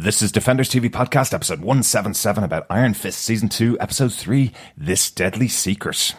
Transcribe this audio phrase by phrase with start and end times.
[0.00, 5.10] This is Defenders TV Podcast, episode 177 about Iron Fist, season 2, episode 3, This
[5.10, 6.14] Deadly Secret.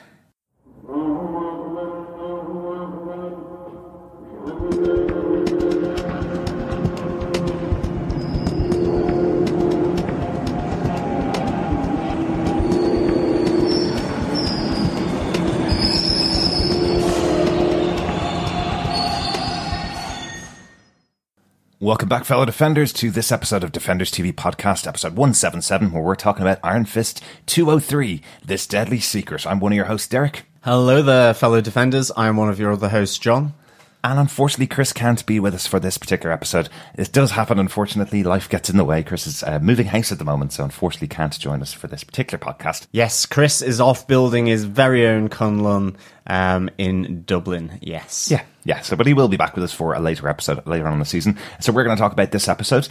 [21.90, 26.14] Welcome back, fellow defenders, to this episode of Defenders TV Podcast, episode 177, where we're
[26.14, 29.48] talking about Iron Fist 203, This Deadly Secret.
[29.48, 30.44] I'm one of your hosts, Derek.
[30.62, 32.12] Hello there, fellow defenders.
[32.16, 33.56] I am one of your other hosts, John.
[34.02, 36.70] And unfortunately, Chris can't be with us for this particular episode.
[36.96, 38.24] It does happen, unfortunately.
[38.24, 39.04] Life gets in the way.
[39.04, 42.06] Chris is uh, moving house at the moment, so unfortunately can't join us for this
[42.06, 42.88] particular podcast.
[42.94, 45.96] Yes, Chris is off building his very own Kunlun
[46.28, 47.78] um, in Dublin.
[47.82, 48.32] Yes.
[48.32, 48.80] Yeah, yeah.
[48.82, 51.00] So, but he will be back with us for a later episode later on in
[51.00, 51.38] the season.
[51.60, 52.88] So, we're going to talk about this episode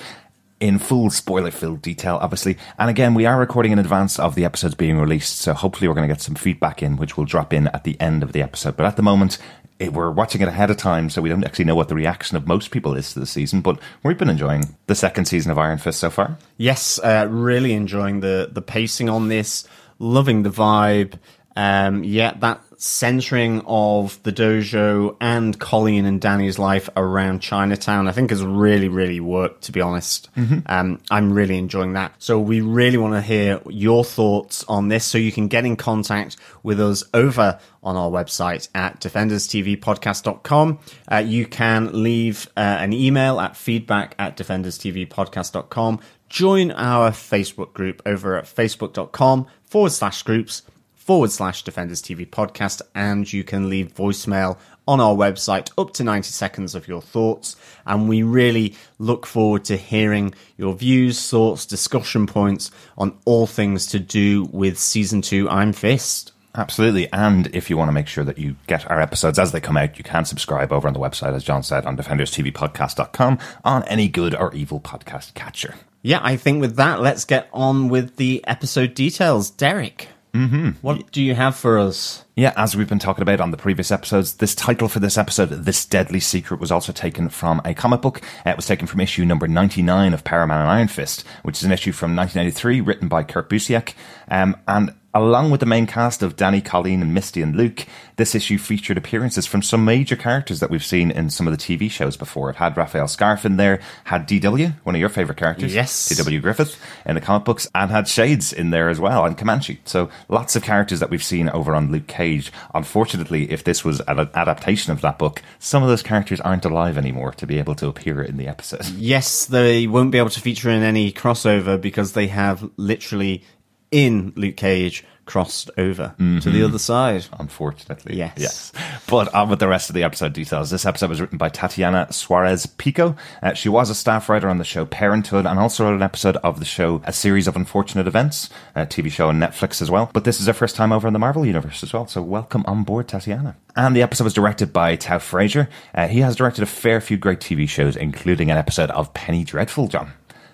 [0.60, 2.58] in full spoiler filled detail, obviously.
[2.78, 5.94] And again, we are recording in advance of the episodes being released, so hopefully we're
[5.94, 8.42] going to get some feedback in, which will drop in at the end of the
[8.42, 8.76] episode.
[8.76, 9.38] But at the moment,
[9.78, 12.36] it, we're watching it ahead of time, so we don't actually know what the reaction
[12.36, 13.60] of most people is to the season.
[13.60, 16.36] But we've been enjoying the second season of Iron Fist so far.
[16.56, 19.66] Yes, uh, really enjoying the the pacing on this,
[19.98, 21.18] loving the vibe.
[21.56, 28.12] Um, yeah, that centering of the dojo and Colleen and Danny's life around Chinatown, I
[28.12, 30.30] think has really, really worked, to be honest.
[30.66, 32.14] Um, I'm really enjoying that.
[32.18, 35.76] So we really want to hear your thoughts on this so you can get in
[35.76, 40.78] contact with us over on our website at defenderstvpodcast.com.
[41.10, 45.98] Uh, you can leave uh, an email at feedback at defenderstvpodcast.com.
[46.28, 50.62] Join our Facebook group over at facebook.com forward slash groups
[51.08, 56.04] forward slash Defenders TV podcast, and you can leave voicemail on our website up to
[56.04, 57.56] 90 seconds of your thoughts.
[57.86, 63.86] And we really look forward to hearing your views, thoughts, discussion points on all things
[63.86, 66.32] to do with season two Iron Fist.
[66.54, 67.10] Absolutely.
[67.10, 69.78] And if you want to make sure that you get our episodes as they come
[69.78, 74.08] out, you can subscribe over on the website, as John said, on defenderstvpodcast.com on any
[74.08, 75.74] good or evil podcast catcher.
[76.02, 79.48] Yeah, I think with that, let's get on with the episode details.
[79.48, 80.08] Derek.
[80.38, 80.68] Mm-hmm.
[80.82, 82.24] What do you have for us?
[82.38, 85.46] Yeah, as we've been talking about on the previous episodes, this title for this episode,
[85.48, 88.22] This Deadly Secret, was also taken from a comic book.
[88.46, 91.58] Uh, It was taken from issue number 99 of Power Man and Iron Fist, which
[91.58, 93.94] is an issue from 1993 written by Kurt Busiek.
[94.30, 98.34] Um, and along with the main cast of Danny, Colleen, and Misty and Luke, this
[98.34, 101.90] issue featured appearances from some major characters that we've seen in some of the TV
[101.90, 102.50] shows before.
[102.50, 105.74] It had Rafael Scarfe in there, had DW, one of your favourite characters.
[105.74, 106.08] Yes.
[106.08, 109.80] DW Griffith in the comic books, and had Shades in there as well, and Comanche.
[109.84, 112.27] So lots of characters that we've seen over on Luke Cage.
[112.74, 116.98] Unfortunately, if this was an adaptation of that book, some of those characters aren't alive
[116.98, 118.86] anymore to be able to appear in the episode.
[119.08, 123.42] Yes, they won't be able to feature in any crossover because they have literally
[123.90, 127.26] in Luke Cage crossed over to the other side.
[127.38, 128.16] Unfortunately.
[128.16, 128.32] Yes.
[128.38, 128.72] Yes.
[129.06, 130.70] But on with the rest of the episode details.
[130.70, 133.14] This episode was written by Tatiana Suarez Pico.
[133.42, 136.36] Uh, she was a staff writer on the show Parenthood and also wrote an episode
[136.38, 140.10] of the show A Series of Unfortunate Events, a TV show on Netflix as well.
[140.12, 142.06] But this is her first time over in the Marvel Universe as well.
[142.06, 143.56] So welcome on board, Tatiana.
[143.76, 145.68] And the episode was directed by Toa Fraser.
[145.94, 149.44] Uh, he has directed a fair few great TV shows, including an episode of Penny
[149.44, 150.12] Dreadful, John.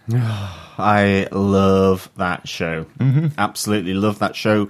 [0.78, 2.84] I love that show.
[2.98, 3.28] Mm-hmm.
[3.38, 4.68] Absolutely love that show.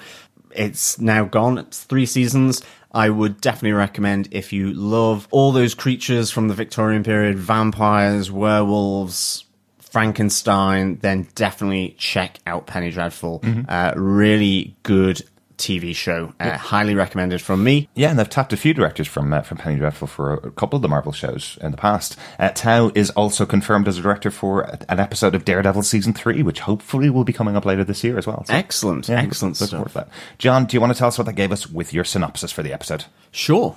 [0.50, 1.58] It's now gone.
[1.58, 2.62] It's three seasons.
[2.92, 8.30] I would definitely recommend if you love all those creatures from the Victorian period, vampires,
[8.30, 9.44] werewolves,
[9.80, 13.42] Frankenstein, then definitely check out Penny Dreadful.
[13.68, 15.22] Uh, really good
[15.56, 16.34] TV show.
[16.40, 17.88] Uh, Highly recommended from me.
[17.94, 20.50] Yeah, and they've tapped a few directors from uh, from Penny Dreadful for a, a
[20.50, 22.16] couple of the Marvel shows in the past.
[22.38, 26.42] Uh, Toa is also confirmed as a director for an episode of Daredevil season three,
[26.42, 28.44] which hopefully will be coming up later this year as well.
[28.46, 29.92] So, Excellent, yeah, excellent look stuff.
[29.94, 30.08] that.
[30.38, 32.62] John, do you want to tell us what that gave us with your synopsis for
[32.62, 33.04] the episode?
[33.30, 33.76] Sure.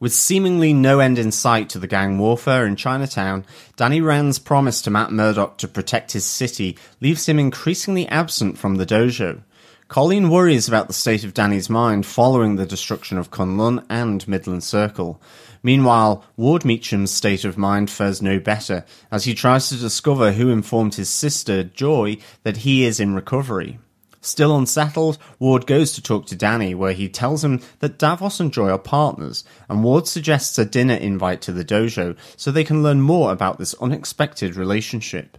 [0.00, 4.80] With seemingly no end in sight to the gang warfare in Chinatown, Danny Rand's promise
[4.82, 9.42] to Matt Murdock to protect his city leaves him increasingly absent from the dojo.
[9.88, 14.62] Colleen worries about the state of Danny's mind following the destruction of Kunlun and Midland
[14.62, 15.18] Circle.
[15.62, 20.50] Meanwhile, Ward Meachum's state of mind fares no better as he tries to discover who
[20.50, 23.78] informed his sister, Joy, that he is in recovery.
[24.20, 28.52] Still unsettled, Ward goes to talk to Danny, where he tells him that Davos and
[28.52, 32.82] Joy are partners, and Ward suggests a dinner invite to the dojo so they can
[32.82, 35.38] learn more about this unexpected relationship.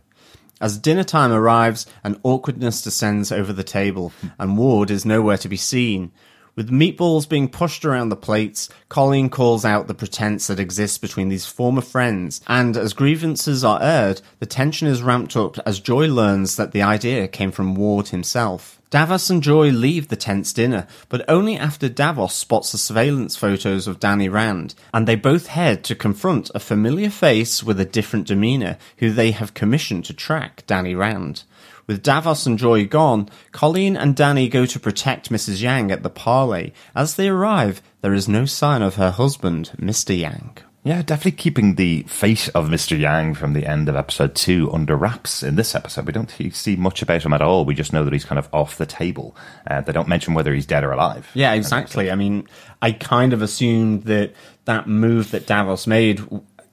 [0.62, 5.48] As dinner time arrives, an awkwardness descends over the table, and Ward is nowhere to
[5.48, 6.12] be seen.
[6.56, 11.30] With meatballs being pushed around the plates, Colleen calls out the pretense that exists between
[11.30, 16.08] these former friends, and as grievances are aired, the tension is ramped up as Joy
[16.08, 18.79] learns that the idea came from Ward himself.
[18.90, 23.88] Davos and Joy leave the tense dinner, but only after Davos spots the surveillance photos
[23.88, 28.26] of Danny Rand, and they both head to confront a familiar face with a different
[28.26, 31.44] demeanour who they have commissioned to track Danny Rand.
[31.86, 35.62] With Davos and Joy gone, Colleen and Danny go to protect Mrs.
[35.62, 36.74] Yang at the parley.
[36.96, 40.18] As they arrive, there is no sign of her husband, Mr.
[40.18, 40.58] Yang.
[40.90, 42.98] Yeah, definitely keeping the fate of Mr.
[42.98, 46.08] Yang from the end of episode two under wraps in this episode.
[46.08, 47.64] We don't see much about him at all.
[47.64, 49.38] We just know that he's kind of off the table.
[49.70, 51.30] Uh, they don't mention whether he's dead or alive.
[51.36, 52.10] Yeah, exactly.
[52.10, 52.48] I mean,
[52.82, 54.34] I kind of assumed that
[54.66, 56.28] that move that Davos made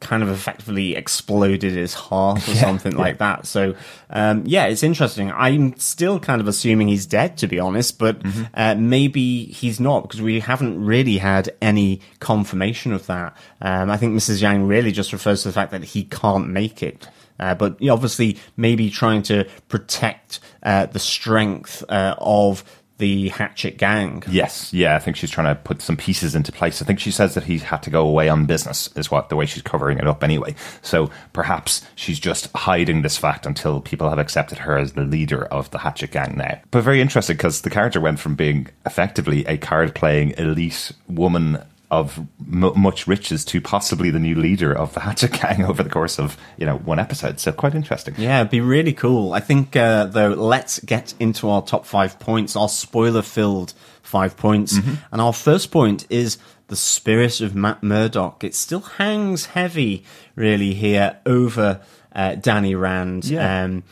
[0.06, 2.99] kind of effectively exploded his heart or yeah, something yeah.
[2.99, 3.44] like that.
[3.47, 3.75] So,
[4.08, 5.32] um, yeah, it's interesting.
[5.32, 8.44] I'm still kind of assuming he's dead, to be honest, but mm-hmm.
[8.55, 13.37] uh, maybe he's not because we haven't really had any confirmation of that.
[13.61, 14.41] Um, I think Mrs.
[14.41, 17.08] Yang really just refers to the fact that he can't make it.
[17.38, 22.64] Uh, but obviously, maybe trying to protect uh, the strength uh, of
[22.98, 24.22] the Hatchet gang.
[24.28, 26.81] Yes, yeah, I think she's trying to put some pieces into place.
[26.81, 29.37] I think she says that he had to go away on business, is what the
[29.37, 30.54] way she's covering it up anyway.
[30.82, 35.44] So perhaps she's just hiding this fact until people have accepted her as the leader
[35.46, 36.60] of the Hatchet gang now.
[36.70, 41.62] But very interesting because the character went from being effectively a card playing elite woman
[41.90, 45.90] of m- much riches to possibly the new leader of the Hatchet Gang over the
[45.90, 47.40] course of you know one episode.
[47.40, 48.14] So quite interesting.
[48.18, 49.32] Yeah, it'd be really cool.
[49.32, 53.72] I think uh, though, let's get into our top five points, our spoiler filled
[54.02, 54.94] five points, mm-hmm.
[55.12, 56.38] and our first point is
[56.68, 58.42] the spirit of Matt Murdock.
[58.42, 60.04] It still hangs heavy,
[60.34, 61.80] really, here over
[62.14, 63.26] uh, Danny Rand.
[63.26, 63.64] Yeah.
[63.64, 63.84] Um,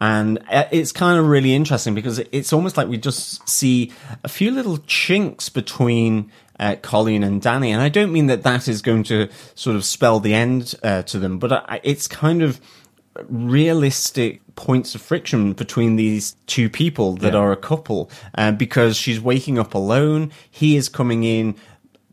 [0.00, 3.92] and uh, it's kind of really interesting because it's almost like we just see
[4.22, 7.70] a few little chinks between uh, Colleen and Danny.
[7.70, 11.02] And I don't mean that that is going to sort of spell the end uh,
[11.02, 12.60] to them, but I, it's kind of
[13.28, 17.38] realistic points of friction between these two people that yeah.
[17.38, 20.32] are a couple uh, because she's waking up alone.
[20.50, 21.56] He is coming in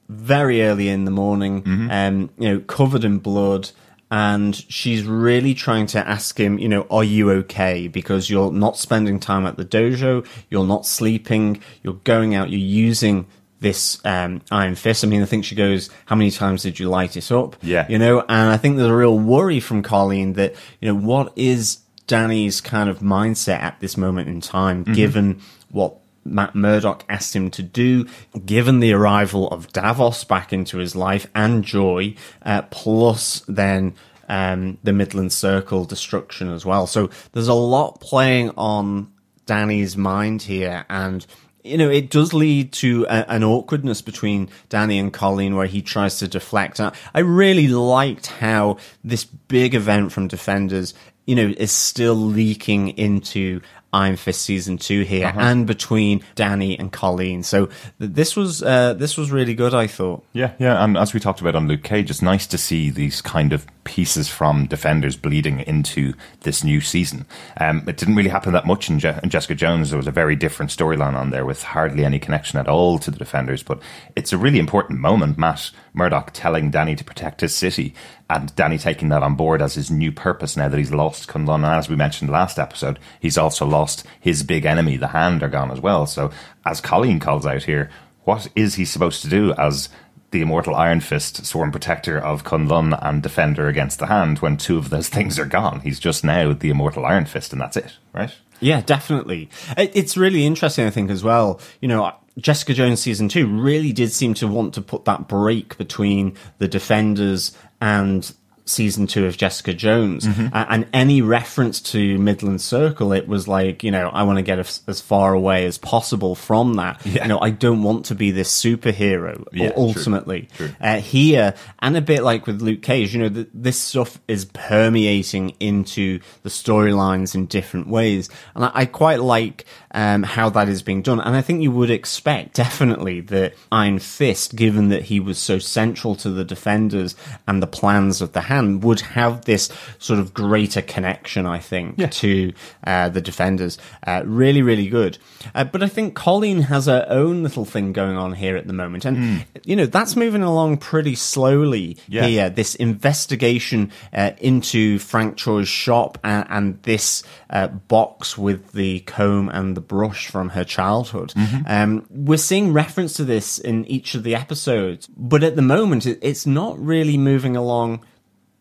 [0.09, 1.89] very early in the morning, mm-hmm.
[1.89, 3.71] um, you know, covered in blood.
[4.11, 7.87] And she's really trying to ask him, you know, are you okay?
[7.87, 12.59] Because you're not spending time at the dojo, you're not sleeping, you're going out, you're
[12.59, 13.25] using
[13.65, 15.03] this um, Iron Fist.
[15.03, 17.87] I mean, I think she goes, "How many times did you light it up?" Yeah,
[17.89, 21.33] you know, and I think there's a real worry from Colleen that you know what
[21.35, 24.93] is Danny's kind of mindset at this moment in time, mm-hmm.
[24.93, 25.41] given
[25.71, 28.05] what Matt Murdock asked him to do,
[28.45, 32.13] given the arrival of Davos back into his life and Joy,
[32.43, 33.95] uh, plus then
[34.29, 36.85] um, the Midland Circle destruction as well.
[36.85, 39.11] So there's a lot playing on
[39.47, 41.25] Danny's mind here, and
[41.65, 45.81] you know, it does lead to a, an awkwardness between Danny and Colleen where he
[45.81, 46.79] tries to deflect.
[46.79, 50.93] I really liked how this big event from Defenders,
[51.25, 55.39] you know, is still leaking into Iron Fist season two here, uh-huh.
[55.39, 57.43] and between Danny and Colleen.
[57.43, 59.73] So this was uh, this was really good.
[59.73, 60.23] I thought.
[60.33, 63.21] Yeah, yeah, and as we talked about on Luke Cage, it's nice to see these
[63.21, 67.25] kind of pieces from Defenders bleeding into this new season.
[67.57, 69.89] Um, it didn't really happen that much in, Je- in Jessica Jones.
[69.89, 73.09] There was a very different storyline on there with hardly any connection at all to
[73.09, 73.81] the Defenders, but
[74.15, 75.37] it's a really important moment.
[75.37, 77.93] Matt Murdock telling Danny to protect his city
[78.29, 81.55] and Danny taking that on board as his new purpose now that he's lost Kunlun.
[81.55, 85.47] And as we mentioned last episode, he's also lost his big enemy, the Hand, are
[85.47, 86.05] gone as well.
[86.07, 86.31] So,
[86.65, 87.89] as Colleen calls out here,
[88.23, 89.89] what is he supposed to do as
[90.35, 94.77] the immortal Iron Fist, sworn protector of Kunlun and defender against the Hand when two
[94.77, 95.79] of those things are gone?
[95.79, 98.35] He's just now the immortal Iron Fist, and that's it, right?
[98.59, 99.49] Yeah, definitely.
[99.77, 101.61] It's really interesting, I think, as well.
[101.79, 105.77] You know, Jessica Jones season two really did seem to want to put that break
[105.77, 108.33] between the defenders and
[108.65, 110.47] season two of Jessica Jones, mm-hmm.
[110.51, 114.59] and any reference to Midland Circle, it was like, you know, I want to get
[114.59, 117.05] as, as, far away as possible from that.
[117.05, 117.23] Yeah.
[117.23, 119.45] You know, I don't want to be this superhero.
[119.51, 120.75] Yeah, ultimately, true, true.
[120.81, 124.45] Uh, here and a bit like with Luke Cage, you know, th- this stuff is
[124.45, 130.69] permeating into the storylines in different ways, and I, I quite like um, how that
[130.69, 131.19] is being done.
[131.19, 135.57] And I think you would expect definitely that Iron Fist, given that he was so
[135.57, 137.15] central to the Defenders
[137.47, 141.95] and the plans of the hand, would have this sort of greater connection, I think,
[141.97, 142.07] Yeah.
[142.07, 142.53] to
[142.85, 143.77] uh, the defenders.
[144.05, 145.17] Uh, really, really good.
[145.55, 148.73] Uh, but I think Colleen has her own little thing going on here at the
[148.73, 149.05] moment.
[149.05, 152.25] And, you know, that's moving along pretty slowly Yeah.
[152.25, 152.49] here.
[152.49, 159.47] This investigation uh, into Frank Choi's shop and, and this uh, box with the comb
[159.49, 161.33] and the brush from her childhood.
[161.67, 166.05] Um, we're seeing reference to this in each of the episodes, but at the moment,
[166.05, 168.01] it, it's not really moving along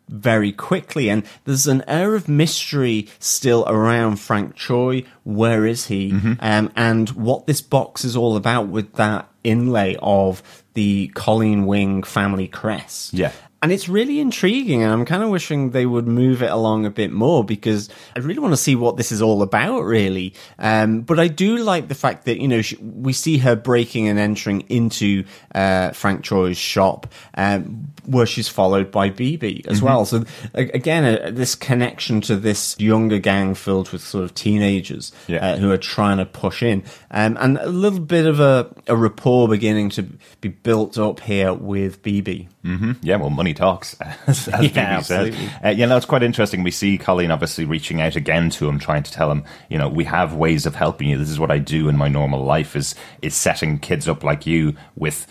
[0.09, 5.05] very quickly and there's an air of mystery still around Frank Choi.
[5.23, 6.11] Where is he?
[6.41, 10.43] Um, and what this box is all about with that inlay of
[10.75, 13.15] the Colleen Wing family crest.
[13.15, 13.33] Yeah.
[13.65, 16.91] And it's really intriguing, and I'm kind of wishing they would move it along a
[16.91, 20.35] bit more because I really want to see what this is all about, really.
[20.59, 24.07] Um, but I do like the fact that you know she, we see her breaking
[24.07, 30.05] and entering into uh, Frank Choi's shop, um, where she's followed by BB as well.
[30.05, 35.53] So again, uh, this connection to this younger gang filled with sort of teenagers Yeah.
[35.53, 38.95] uh, who are trying to push in, um, and a little bit of a, a
[38.95, 40.03] rapport beginning to
[40.43, 42.49] be built up here with BB.
[43.03, 43.95] Yeah, well, money talks,
[44.27, 45.49] as, as Yeah, absolutely.
[45.63, 46.63] Uh, you know, it's quite interesting.
[46.63, 49.89] We see Colleen obviously reaching out again to him, trying to tell him, you know,
[49.89, 51.19] we have ways of helping you.
[51.19, 54.47] This is what I do in my normal life is is setting kids up like
[54.47, 55.27] you with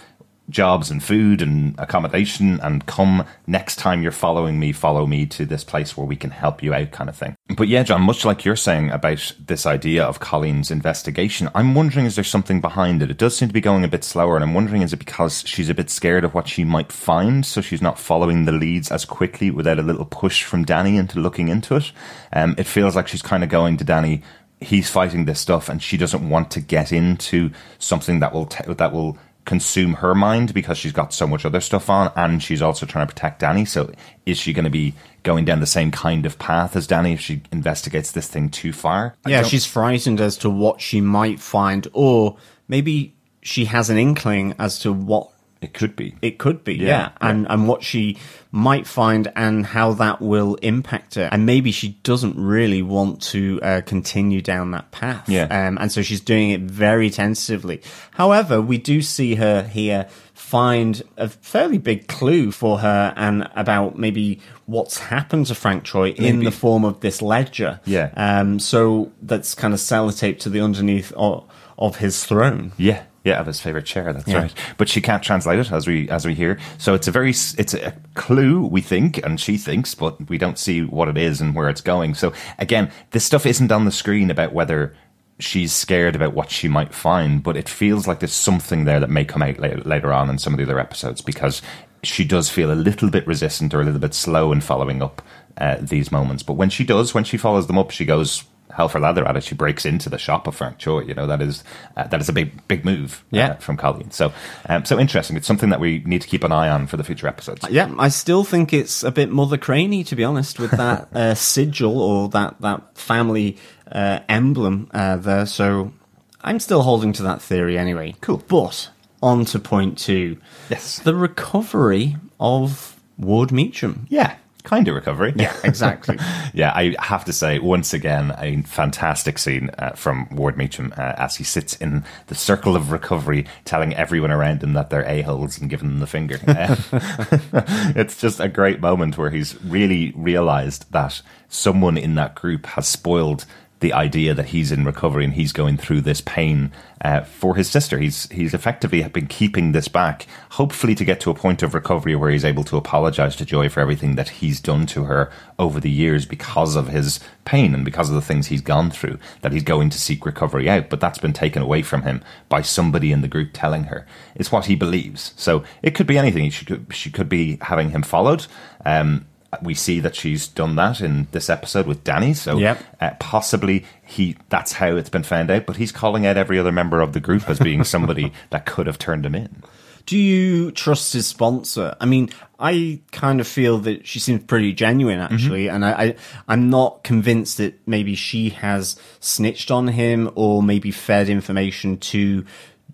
[0.49, 5.45] jobs and food and accommodation and come next time you're following me follow me to
[5.45, 7.35] this place where we can help you out kind of thing.
[7.55, 12.05] But yeah john much like you're saying about this idea of colleen's investigation i'm wondering
[12.05, 13.11] is there something behind it?
[13.11, 15.43] It does seem to be going a bit slower and i'm wondering is it because
[15.47, 18.91] she's a bit scared of what she might find so she's not following the leads
[18.91, 21.91] as quickly without a little push from danny into looking into it?
[22.31, 24.21] Um, it feels like she's kind of going to danny
[24.63, 28.91] he's fighting this stuff and she doesn't want to get into something that will that
[28.91, 32.85] will consume her mind because she's got so much other stuff on and she's also
[32.85, 33.65] trying to protect Danny.
[33.65, 33.91] So
[34.25, 37.19] is she going to be going down the same kind of path as Danny if
[37.19, 39.15] she investigates this thing too far?
[39.27, 44.55] Yeah, she's frightened as to what she might find, or maybe she has an inkling
[44.59, 45.32] as to what
[45.63, 46.15] it could be.
[46.21, 46.75] it could be.
[46.75, 48.17] Yeah, Yeah, and and what she
[48.51, 53.59] might find and how that will impact her, and maybe she doesn't really want to
[53.63, 55.27] uh, continue down that path.
[55.27, 55.45] Yeah.
[55.45, 57.81] um, and so she's doing it very tentatively.
[58.11, 63.97] However, we do see her here find a fairly big clue for her and about
[63.97, 66.45] maybe what's happened to Frank Choi in Maybe.
[66.45, 67.79] the form of this ledger.
[67.85, 68.11] Yeah.
[68.15, 71.45] Um, so that's kind of sellotaped to the underneath of,
[71.77, 72.71] of his throne.
[72.77, 74.11] Yeah, yeah, of his favorite chair.
[74.13, 74.39] That's Yeah.
[74.39, 74.53] right.
[74.77, 76.59] But she can't translate it as we as we hear.
[76.77, 80.59] So it's a very it's a clue we think, and she thinks, but we don't
[80.59, 82.15] see what it is and where it's going.
[82.15, 84.93] So again, this stuff isn't on the screen about whether
[85.39, 89.09] she's scared about what she might find, but it feels like there's something there that
[89.09, 91.61] may come out later, later on in some of the other episodes because
[92.03, 95.21] she does feel a little bit resistant or a little bit slow in following up
[95.57, 96.43] uh, these moments.
[96.43, 99.35] But when she does, when she follows them up, she goes hell for leather at
[99.37, 99.43] it.
[99.43, 101.01] She breaks into the shop of Frank Choi.
[101.01, 101.63] You know that is
[101.95, 103.23] uh, that is a big big move.
[103.33, 104.11] uh, from Colleen.
[104.11, 104.33] So
[104.69, 105.37] um, so interesting.
[105.37, 107.65] It's something that we need to keep an eye on for the future episodes.
[107.69, 111.35] Yeah, I still think it's a bit Mother Craney, to be honest, with that uh,
[111.35, 113.57] sigil or that that family
[113.91, 115.45] uh, emblem uh, there.
[115.45, 115.93] So
[116.41, 118.15] I'm still holding to that theory anyway.
[118.21, 118.43] Cool.
[118.47, 118.89] But
[119.21, 120.37] on to point two.
[120.69, 120.99] Yes.
[120.99, 124.05] the recovery of Ward Meachum.
[124.09, 125.33] Yeah, kind of recovery.
[125.35, 126.17] Yeah, exactly.
[126.53, 131.13] yeah, I have to say, once again, a fantastic scene uh, from Ward Meachum uh,
[131.17, 135.59] as he sits in the circle of recovery, telling everyone around him that they're a-holes
[135.59, 136.39] and giving them the finger.
[136.53, 136.75] Uh,
[137.95, 142.87] it's just a great moment where he's really realized that someone in that group has
[142.87, 143.45] spoiled
[143.83, 146.71] the idea that he's in recovery and he's going through this pain
[147.01, 147.99] uh, for his sister.
[147.99, 152.15] He's he's effectively been keeping this back, hopefully to get to a point of recovery
[152.15, 155.81] where he's able to apologize to Joy for everything that he's done to her over
[155.81, 159.19] the years because of his pain and because of the things he's gone through.
[159.41, 162.61] That he's going to seek recovery out, but that's been taken away from him by
[162.61, 164.07] somebody in the group telling her.
[164.33, 165.33] It's what he believes.
[165.35, 166.49] So it could be anything.
[166.51, 168.47] She could she could be having him followed.
[168.85, 169.25] Um,
[169.61, 172.33] we see that she's done that in this episode with Danny.
[172.33, 172.79] So Yep.
[173.01, 175.65] uh, possibly he that's how it's been found out.
[175.65, 178.87] But he's calling out every other member of the group as being somebody that could
[178.87, 179.63] have turned him in.
[180.05, 181.95] Do you trust his sponsor?
[182.01, 182.29] I mean,
[182.59, 187.05] I kind of feel that she seems pretty genuine, actually, and I, I, I'm not
[187.05, 192.43] convinced that maybe she has snitched on him or maybe fed information to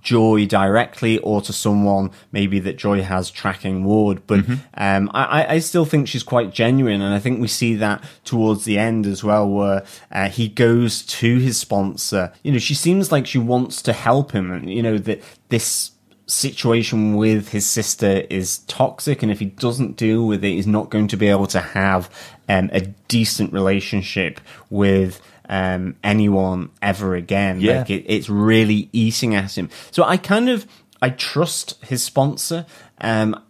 [0.10, 4.18] Joy directly or to someone maybe that Joy has tracking Ward.
[4.26, 4.40] But
[4.74, 8.04] um, I, I- I still think she's quite genuine, and I think we see that
[8.26, 12.32] towards the end as well, where uh, he goes to his sponsor.
[12.44, 15.92] You know, she seems like she wants to help him, and you know that this
[16.26, 20.90] situation with his sister is toxic, and if he doesn't deal with it, he's not
[20.90, 22.10] going to be able to have
[22.48, 24.40] um, a decent relationship
[24.70, 27.60] with um, anyone ever again.
[27.60, 27.80] Yeah.
[27.80, 29.70] Like it, it's really eating at him.
[29.92, 30.66] So I kind of
[31.02, 32.66] I trust his sponsor,
[33.00, 33.44] um,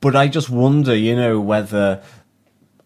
[0.00, 2.02] but I just wonder, you know, whether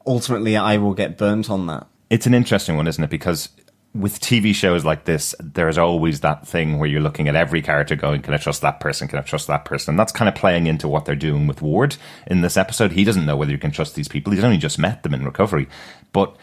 [0.07, 1.87] ultimately I will get burnt on that.
[2.11, 3.11] It's an interesting one, isn't it?
[3.11, 3.51] Because
[3.95, 7.97] with TV shows like this, there's always that thing where you're looking at every character
[7.97, 9.09] going, can I trust that person?
[9.09, 9.93] Can I trust that person?
[9.93, 12.93] And that's kind of playing into what they're doing with Ward in this episode.
[12.93, 14.33] He doesn't know whether you can trust these people.
[14.33, 15.69] He's only just met them in recovery.
[16.13, 16.37] But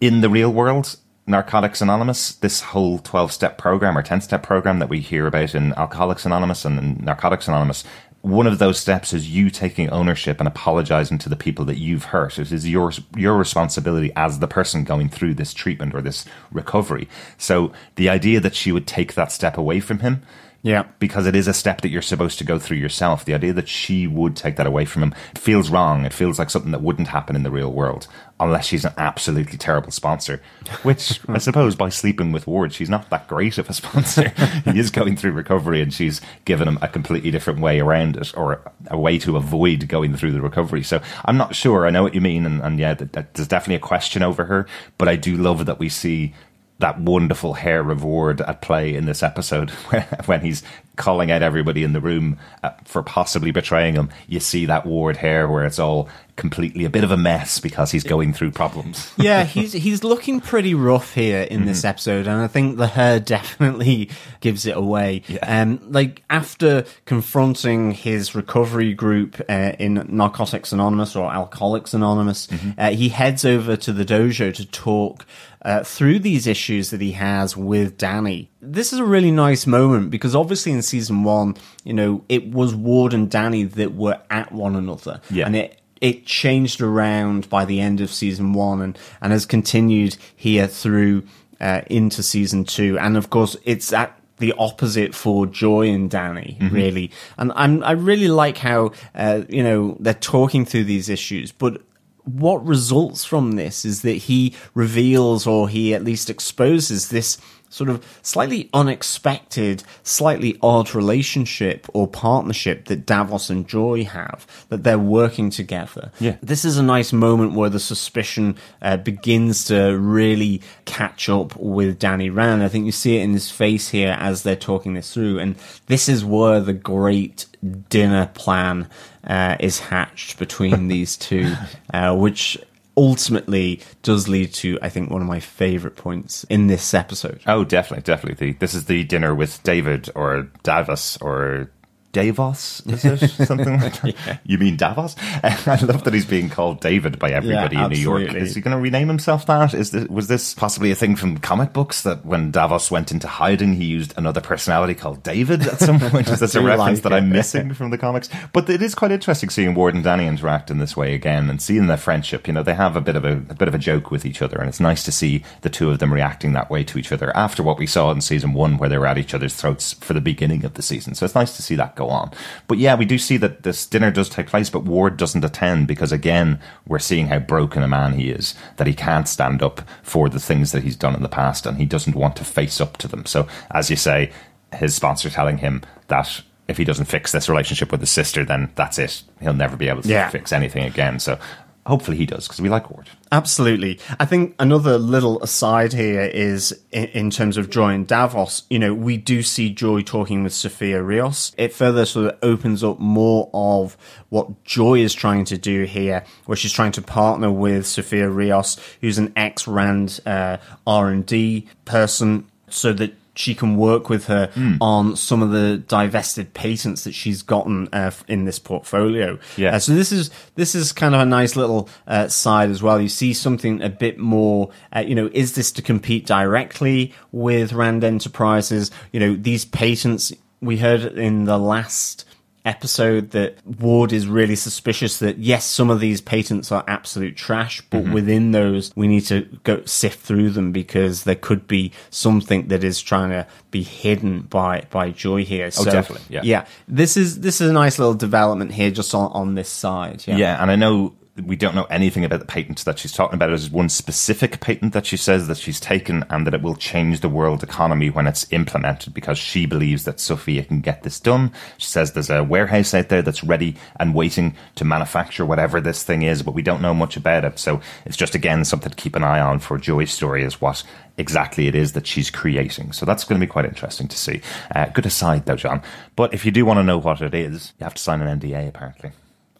[0.00, 4.80] in the real world, Narcotics Anonymous, this whole 12 step program or 10 step program
[4.80, 7.84] that we hear about in Alcoholics Anonymous and Narcotics Anonymous,
[8.22, 12.04] one of those steps is you taking ownership and apologizing to the people that you've
[12.04, 12.38] hurt.
[12.38, 17.08] It is your your responsibility as the person going through this treatment or this recovery.
[17.36, 20.22] So the idea that she would take that step away from him,
[20.62, 20.84] Yeah.
[20.98, 23.24] because it is a step that you're supposed to go through yourself.
[23.24, 26.04] The idea that she would take that away from him feels wrong.
[26.04, 28.06] It feels like something that wouldn't happen in the real world
[28.38, 30.40] unless she's an absolutely terrible sponsor.
[30.82, 34.28] Which I suppose by sleeping with Ward, she's not that great of a sponsor.
[34.64, 38.36] he is going through recovery and she's given him a completely different way around it
[38.36, 40.82] or a way to avoid going through the recovery.
[40.82, 41.86] So I'm not sure.
[41.86, 42.46] I know what you mean.
[42.46, 44.66] And, and yeah, that, that, there's definitely a question over her,
[44.98, 46.34] but I do love that we see
[46.82, 49.70] that wonderful hair reward at play in this episode
[50.26, 50.62] when he's
[50.96, 54.10] calling out everybody in the room uh, for possibly betraying him.
[54.28, 56.08] You see that Ward hair where it's all
[56.42, 59.12] completely a bit of a mess because he's going through problems.
[59.16, 63.20] yeah, he's he's looking pretty rough here in this episode, and I think the hair
[63.36, 65.22] definitely gives it away.
[65.40, 72.90] Um, like after confronting his recovery group uh, in Narcotics Anonymous or Alcoholics Anonymous, uh,
[72.90, 75.24] he heads over to the dojo to talk.
[75.64, 78.50] Uh, through these issues that he has with Danny.
[78.60, 82.74] This is a really nice moment because obviously in season one, you know, it was
[82.74, 85.20] Ward and Danny that were at one another.
[85.30, 85.46] Yeah.
[85.46, 90.16] And it it changed around by the end of season one and, and has continued
[90.34, 91.22] here through
[91.60, 92.98] uh, into season two.
[92.98, 97.12] And of course, it's at the opposite for Joy and Danny, really.
[97.38, 101.80] And I'm, I really like how, uh, you know, they're talking through these issues, but
[102.24, 107.38] what results from this is that he reveals or he at least exposes this
[107.72, 114.84] sort of slightly unexpected, slightly odd relationship or partnership that Davos and Joy have, that
[114.84, 116.12] they're working together.
[116.20, 116.36] Yeah.
[116.42, 121.98] This is a nice moment where the suspicion uh, begins to really catch up with
[121.98, 122.62] Danny Rand.
[122.62, 125.38] I think you see it in his face here as they're talking this through.
[125.38, 127.46] And this is where the great
[127.88, 128.88] dinner plan
[129.26, 131.54] uh, is hatched between these two,
[131.94, 132.58] uh, which
[132.96, 137.40] ultimately does lead to, I think, one of my favorite points in this episode.
[137.46, 138.52] Oh, definitely, definitely.
[138.52, 141.70] The, this is the dinner with David or Davos or
[142.12, 143.28] Davos, is it?
[143.46, 144.40] Something like that?
[144.44, 145.16] You mean Davos?
[145.42, 148.34] I love that he's being called David by everybody Yeah, in New York.
[148.34, 149.74] Is he going to rename himself that?
[149.74, 153.26] Is this, was this possibly a thing from comic books that when Davos went into
[153.26, 156.28] hiding, he used another personality called David at some point?
[156.28, 157.16] Is this a reference like that it.
[157.16, 158.28] I'm missing from the comics?
[158.52, 161.62] But it is quite interesting seeing Ward and Danny interact in this way again and
[161.62, 162.46] seeing their friendship.
[162.46, 164.42] You know, they have a bit of a, a bit of a joke with each
[164.42, 167.10] other, and it's nice to see the two of them reacting that way to each
[167.10, 169.94] other after what we saw in season one, where they were at each other's throats
[169.94, 171.14] for the beginning of the season.
[171.14, 172.30] So it's nice to see that go on.
[172.68, 175.86] But yeah, we do see that this dinner does take place, but Ward doesn't attend
[175.88, 179.82] because again, we're seeing how broken a man he is, that he can't stand up
[180.02, 182.80] for the things that he's done in the past and he doesn't want to face
[182.80, 183.26] up to them.
[183.26, 184.32] So as you say,
[184.74, 188.70] his sponsor telling him that if he doesn't fix this relationship with his sister, then
[188.76, 189.22] that's it.
[189.40, 190.30] He'll never be able to Yeah.
[190.30, 191.18] fix anything again.
[191.18, 191.38] So
[191.86, 193.08] hopefully he does because we like Ward.
[193.30, 193.98] Absolutely.
[194.20, 198.78] I think another little aside here is in, in terms of Joy and Davos, you
[198.78, 201.52] know, we do see Joy talking with Sophia Rios.
[201.56, 203.96] It further sort of opens up more of
[204.28, 208.78] what Joy is trying to do here, where she's trying to partner with Sophia Rios,
[209.00, 215.42] who's an ex-Rand uh, R&D person, so that she can work with her on some
[215.42, 219.38] of the divested patents that she's gotten uh, in this portfolio.
[219.56, 219.76] Yeah.
[219.76, 223.00] Uh, so this is this is kind of a nice little uh, side as well.
[223.00, 224.70] You see something a bit more.
[224.94, 228.90] Uh, you know, is this to compete directly with Rand Enterprises?
[229.12, 230.32] You know, these patents.
[230.60, 232.24] We heard in the last
[232.64, 237.80] episode that Ward is really suspicious that yes, some of these patents are absolute trash,
[237.90, 238.12] but mm-hmm.
[238.12, 242.84] within those we need to go sift through them because there could be something that
[242.84, 245.66] is trying to be hidden by by Joy here.
[245.66, 246.42] Oh, so, definitely, yeah.
[246.44, 246.66] yeah.
[246.86, 250.24] This is this is a nice little development here, just on on this side.
[250.26, 253.36] Yeah, Yeah, and I know we don't know anything about the patent that she's talking
[253.36, 253.46] about.
[253.46, 257.20] There's one specific patent that she says that she's taken and that it will change
[257.20, 261.50] the world economy when it's implemented because she believes that Sophia can get this done.
[261.78, 266.02] She says there's a warehouse out there that's ready and waiting to manufacture whatever this
[266.02, 267.58] thing is, but we don't know much about it.
[267.58, 270.82] So it's just again something to keep an eye on for Joy's story is what
[271.16, 272.92] exactly it is that she's creating.
[272.92, 274.42] So that's going to be quite interesting to see.
[274.74, 275.80] Uh, good aside though, John.
[276.14, 278.38] But if you do want to know what it is, you have to sign an
[278.38, 279.12] NDA apparently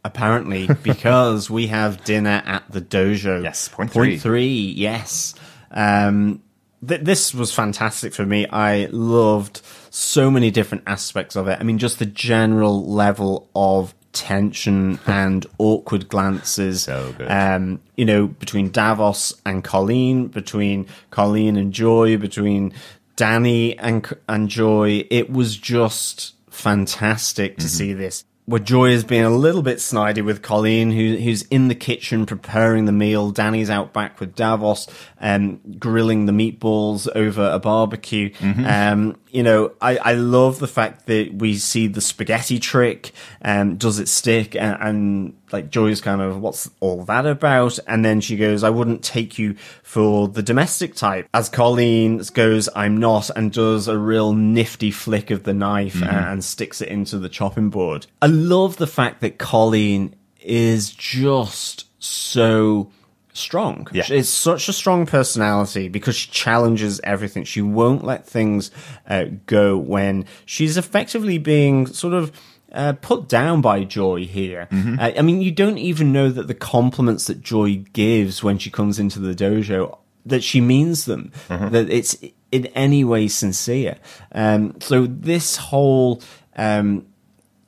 [0.05, 3.43] apparently, because we have dinner at the dojo.
[3.43, 4.11] Yes, point three.
[4.11, 5.35] Point three, yes.
[5.71, 6.43] Um,
[6.87, 8.47] th- this was fantastic for me.
[8.49, 11.59] I loved so many different aspects of it.
[11.61, 16.83] I mean, just the general level of tension and awkward glances.
[16.83, 17.31] So good.
[17.31, 22.73] Um, you know, between Davos and Colleen, between Colleen and Joy, between
[23.17, 25.07] Danny and and Joy.
[25.11, 27.69] It was just fantastic to mm-hmm.
[27.69, 31.69] see this where Joy is being a little bit snidey with Colleen, who, who's in
[31.69, 33.31] the kitchen preparing the meal.
[33.31, 34.89] Danny's out back with Davos,
[35.23, 38.31] um, grilling the meatballs over a barbecue.
[38.31, 38.67] Mm-hmm.
[38.67, 43.13] Um, you know, I, I love the fact that we see the spaghetti trick.
[43.41, 44.55] Um, does it stick?
[44.55, 47.79] And, and like Joy's kind of, what's all that about?
[47.87, 51.29] And then she goes, I wouldn't take you for the domestic type.
[51.33, 56.05] As Colleen goes, I'm not, and does a real nifty flick of the knife mm-hmm.
[56.05, 58.07] and, and sticks it into the chopping board.
[58.21, 62.91] I love the fact that Colleen is just so
[63.33, 63.89] strong.
[63.93, 64.05] Yeah.
[64.09, 67.45] It's such a strong personality because she challenges everything.
[67.45, 68.71] She won't let things
[69.09, 72.33] uh, go when she's effectively being sort of
[72.73, 74.69] uh, put down by Joy here.
[74.71, 74.99] Mm-hmm.
[74.99, 78.71] Uh, I mean, you don't even know that the compliments that Joy gives when she
[78.71, 81.71] comes into the dojo that she means them, mm-hmm.
[81.71, 82.17] that it's
[82.51, 83.97] in any way sincere.
[84.33, 86.23] Um, so this whole
[86.57, 87.07] um,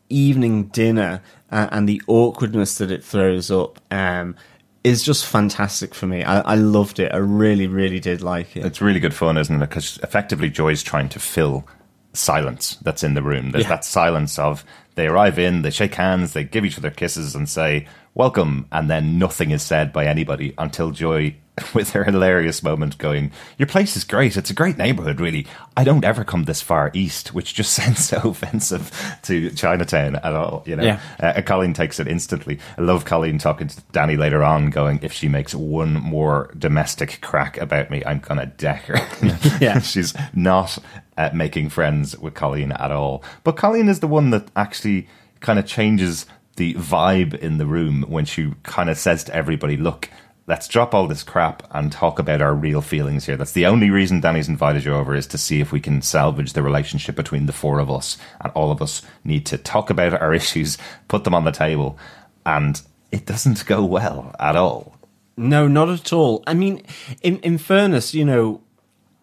[0.08, 3.80] evening dinner uh, and the awkwardness that it throws up.
[3.90, 4.36] Um,
[4.84, 6.22] is just fantastic for me.
[6.22, 7.12] I, I, loved it.
[7.12, 8.66] I really, really did like it.
[8.66, 9.66] It's really good fun, isn't it?
[9.68, 11.66] Because effectively, Joy's trying to fill
[12.12, 13.50] silence that's in the room.
[13.50, 13.70] There's yeah.
[13.70, 17.48] that silence of they arrive in, they shake hands, they give each other kisses and
[17.48, 21.36] say, welcome, and then nothing is said by anybody until Joy
[21.74, 24.36] with her hilarious moment going, Your place is great.
[24.36, 25.46] It's a great neighborhood, really.
[25.76, 30.34] I don't ever come this far east, which just sounds so offensive to Chinatown at
[30.34, 30.84] all, you know?
[30.84, 31.00] Yeah.
[31.20, 32.58] Uh, Colleen takes it instantly.
[32.78, 37.20] I love Colleen talking to Danny later on, going, If she makes one more domestic
[37.20, 39.58] crack about me, I'm going to deck her.
[39.60, 39.80] yeah.
[39.80, 40.78] She's not
[41.16, 43.22] uh, making friends with Colleen at all.
[43.44, 45.08] But Colleen is the one that actually
[45.40, 49.76] kind of changes the vibe in the room when she kind of says to everybody,
[49.76, 50.10] Look,
[50.46, 53.36] let's drop all this crap and talk about our real feelings here.
[53.36, 56.52] That's the only reason Danny's invited you over is to see if we can salvage
[56.52, 58.18] the relationship between the four of us.
[58.40, 61.98] And all of us need to talk about our issues, put them on the table.
[62.44, 64.96] And it doesn't go well at all.
[65.36, 66.44] No, not at all.
[66.46, 66.82] I mean,
[67.22, 68.60] in, in fairness, you know,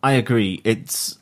[0.03, 0.61] I agree.
[0.63, 1.17] It's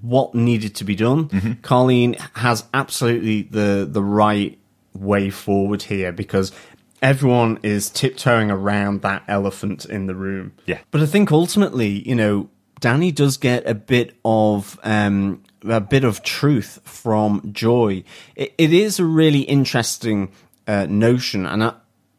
[0.00, 1.28] what needed to be done.
[1.28, 1.52] Mm-hmm.
[1.62, 4.58] Colleen has absolutely the, the right
[4.94, 6.52] way forward here because
[7.02, 10.52] everyone is tiptoeing around that elephant in the room.
[10.66, 10.78] Yeah.
[10.90, 12.48] But I think ultimately, you know,
[12.80, 18.04] Danny does get a bit of um, a bit of truth from Joy.
[18.34, 20.32] it, it is a really interesting
[20.66, 21.74] uh, notion, and I,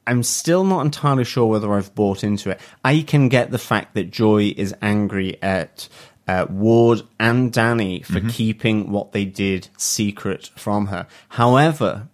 [0.08, 2.60] I'm still not entirely sure whether I've bought into it.
[2.84, 5.90] I can get the fact that Joy is angry at
[6.28, 8.30] uh, Ward and Danny for mm-hmm.
[8.30, 11.08] keeping what they did secret from her.
[11.30, 12.08] However,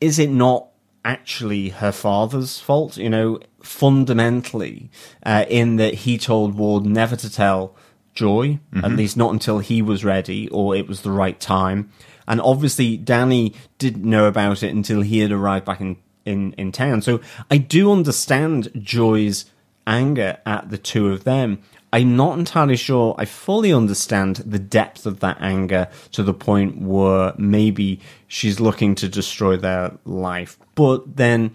[0.00, 0.68] is it not
[1.04, 4.90] actually her father's fault, you know, fundamentally,
[5.24, 7.74] uh, in that he told Ward never to tell
[8.14, 8.84] Joy, mm-hmm.
[8.84, 11.90] at least not until he was ready or it was the right time.
[12.26, 16.72] And obviously, Danny didn't know about it until he had arrived back in, in, in
[16.72, 17.00] town.
[17.00, 19.46] So I do understand Joy's
[19.88, 21.58] anger at the two of them.
[21.92, 26.80] I'm not entirely sure I fully understand the depth of that anger to the point
[26.80, 30.58] where maybe she's looking to destroy their life.
[30.74, 31.52] But then,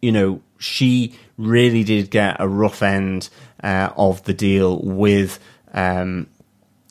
[0.00, 3.28] you know, she really did get a rough end
[3.62, 5.38] uh, of the deal with
[5.74, 6.26] um,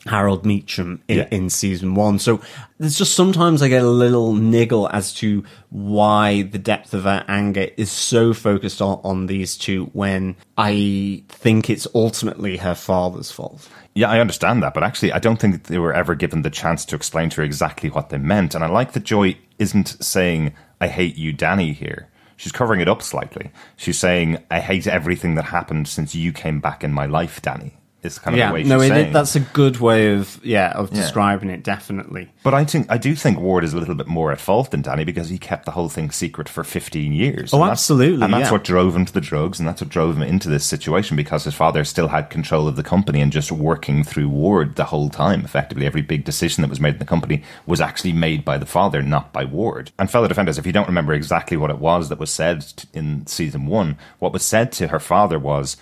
[0.10, 1.28] Harold Meachum in, yeah.
[1.32, 2.19] in, season one.
[2.19, 2.41] So
[2.80, 7.24] there's just sometimes I get a little niggle as to why the depth of her
[7.28, 13.32] anger is so focused on, on these two when I think it's ultimately her father's
[13.32, 13.69] fault.
[13.93, 16.86] Yeah, I understand that, but actually, I don't think they were ever given the chance
[16.86, 18.56] to explain to her exactly what they meant.
[18.56, 22.10] And I like that Joy isn't saying, I hate you, Danny, here.
[22.38, 23.52] She's covering it up slightly.
[23.76, 27.78] She's saying, I hate everything that happened since you came back in my life, Danny
[28.01, 29.13] is kind of yeah, the way she's no, it, saying.
[29.13, 31.01] that's a good way of yeah of Yeah.
[31.01, 31.63] describing it.
[31.63, 32.29] Definitely.
[32.43, 34.81] But I think I do think Ward is a little bit more at fault than
[34.81, 37.53] Danny because he kept the whole thing secret for 15 years.
[37.53, 38.51] Oh, And absolutely, And that's yeah.
[38.51, 41.43] what drove him to the drugs, and that's what drove him into this situation because
[41.43, 45.09] his father still had control of the company and just working through Ward the whole
[45.09, 45.43] time.
[45.43, 48.65] Effectively, every big decision that was made in the company was actually made by the
[48.65, 49.91] father, not by Ward.
[49.99, 53.27] And fellow defenders, if you don't remember exactly what it was that was said in
[53.27, 55.75] season one, what was said to her father was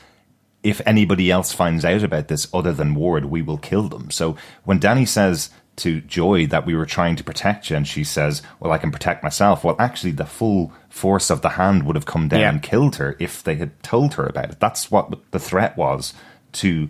[0.64, 4.10] if anybody else finds out about this other than Ward, we will kill them.
[4.12, 8.04] So when Danny says to Joy that we were trying to protect you, and she
[8.04, 11.96] says, Well, I can protect myself, well, actually, the full force of the hand would
[11.96, 12.50] have come down Yeah.
[12.50, 14.60] and killed her if they had told her about it.
[14.60, 16.14] That's what the threat was
[16.54, 16.90] to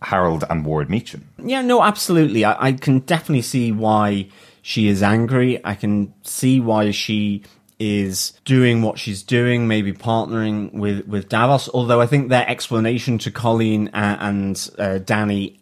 [0.00, 1.22] Harold and Ward Meachum.
[1.38, 2.44] Yeah, no, absolutely.
[2.44, 4.28] I, I can definitely see why
[4.62, 5.60] she is angry.
[5.64, 7.42] I can see why she
[7.84, 11.68] is doing what she's doing, maybe partnering with, with Davos.
[11.68, 15.58] Although I think their explanation to Colleen and, and uh, Danny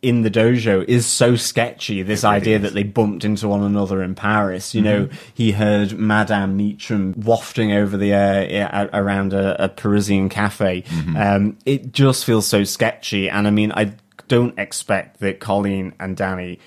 [0.00, 2.02] in the dojo is so sketchy.
[2.02, 4.72] This idea that they bumped into one another in Paris.
[4.72, 10.84] You know, he heard Madame Meachum wafting over the air around a, a Parisian cafe.
[11.16, 13.28] Um, it just feels so sketchy.
[13.28, 13.94] And I mean, I
[14.28, 16.60] don't expect that Colleen and Danny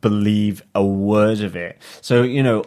[0.00, 1.80] believe a word of it.
[2.00, 2.64] So, you know,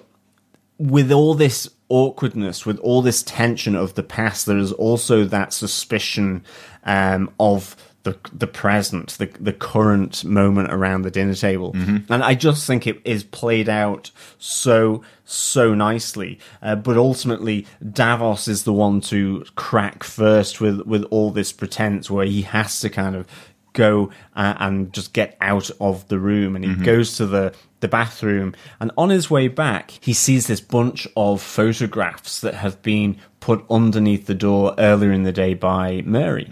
[0.79, 5.53] with all this awkwardness, with all this tension of the past, there is also that
[5.53, 6.43] suspicion
[6.85, 12.33] um, of the the present, the the current moment around the dinner table, and I
[12.33, 16.39] just think it is played out so so nicely.
[16.61, 22.09] Uh, but ultimately, Davos is the one to crack first with with all this pretense,
[22.09, 23.27] where he has to kind of
[23.73, 26.55] go uh, and just get out of the room.
[26.55, 30.61] And he goes to the the bathroom and on his way back he sees this
[30.61, 36.01] bunch of photographs that have been put underneath the door earlier in the day by
[36.05, 36.47] Mary.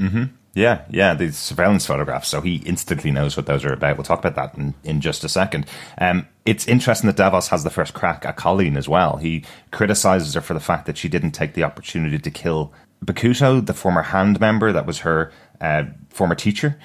[0.57, 2.29] Yeah, yeah, the surveillance photographs.
[2.29, 3.95] So he instantly knows what those are about.
[3.95, 5.67] We'll talk about that in, in just a second.
[5.99, 9.17] Um, it's interesting that Davos has the first crack at Colleen as well.
[9.17, 12.73] He criticizes her for the fact that she didn't take the opportunity to kill
[13.05, 16.79] Bakuto, the former hand member that was her uh, former teacher.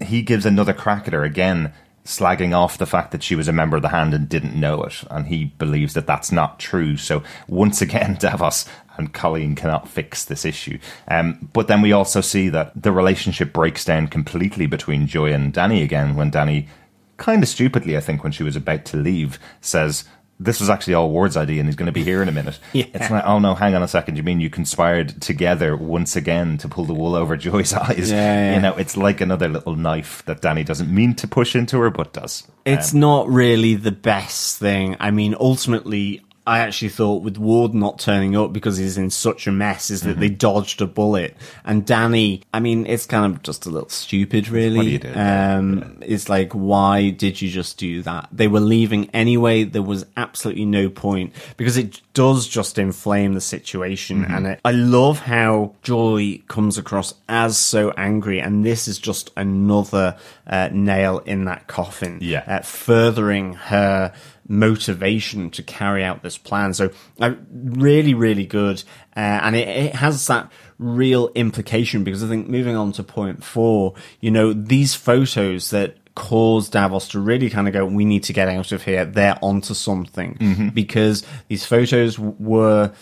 [0.00, 3.52] He gives another crack at her again, slagging off the fact that she was a
[3.52, 5.04] member of the hand and didn't know it.
[5.10, 6.96] And he believes that that's not true.
[6.96, 10.78] So once again, Davos and Colleen cannot fix this issue.
[11.08, 15.52] Um, but then we also see that the relationship breaks down completely between Joy and
[15.52, 16.68] Danny again when Danny,
[17.16, 20.04] kind of stupidly, I think, when she was about to leave, says,
[20.40, 22.58] this was actually all Ward's idea and he's going to be here in a minute.
[22.72, 22.86] Yeah.
[22.94, 24.16] It's like, oh no, hang on a second.
[24.16, 28.10] You mean you conspired together once again to pull the wool over Joy's eyes?
[28.10, 28.54] Yeah, yeah.
[28.54, 31.90] You know, it's like another little knife that Danny doesn't mean to push into her,
[31.90, 32.46] but does.
[32.64, 34.96] It's um, not really the best thing.
[35.00, 39.46] I mean, ultimately, I actually thought with Ward not turning up because he's in such
[39.46, 40.20] a mess is that Mm-hmm.
[40.20, 41.36] they dodged a bullet.
[41.64, 44.76] And Danny, I mean, it's kind of just a little stupid, really.
[44.78, 45.08] What you do?
[45.08, 48.28] Yeah, Um, It's like, why did you just do that?
[48.32, 49.64] They were leaving anyway.
[49.64, 54.22] There was absolutely no point because it does just inflame the situation.
[54.24, 54.34] Mm-hmm.
[54.34, 58.40] And it, I love how Joy comes across as so angry.
[58.40, 62.18] And this is just another uh, nail in that coffin.
[62.22, 62.42] Yeah.
[62.46, 64.12] Uh, furthering her
[64.50, 66.74] motivation to carry out this plan.
[66.74, 68.82] So, uh, really, really good.
[69.16, 73.44] Uh, and it, it has that real implication because I think moving on to point
[73.44, 78.24] four, you know, these photos that cause Davos to really kind of go, we need
[78.24, 79.04] to get out of here.
[79.04, 82.92] They're onto something because these photos were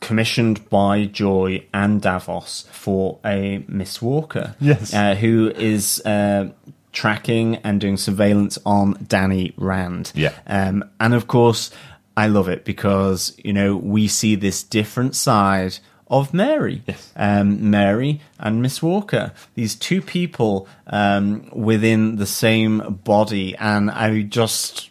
[0.00, 4.56] commissioned by Joy and Davos for a Miss Walker.
[4.60, 4.94] Yes.
[4.94, 6.50] Uh, who is uh,
[6.96, 10.12] tracking and doing surveillance on Danny Rand.
[10.14, 10.32] Yeah.
[10.46, 11.70] Um, and of course,
[12.16, 15.78] I love it because, you know, we see this different side
[16.08, 16.82] of Mary.
[16.86, 17.12] Yes.
[17.14, 19.32] Um, Mary and Miss Walker.
[19.54, 23.54] These two people um, within the same body.
[23.56, 24.90] And I just.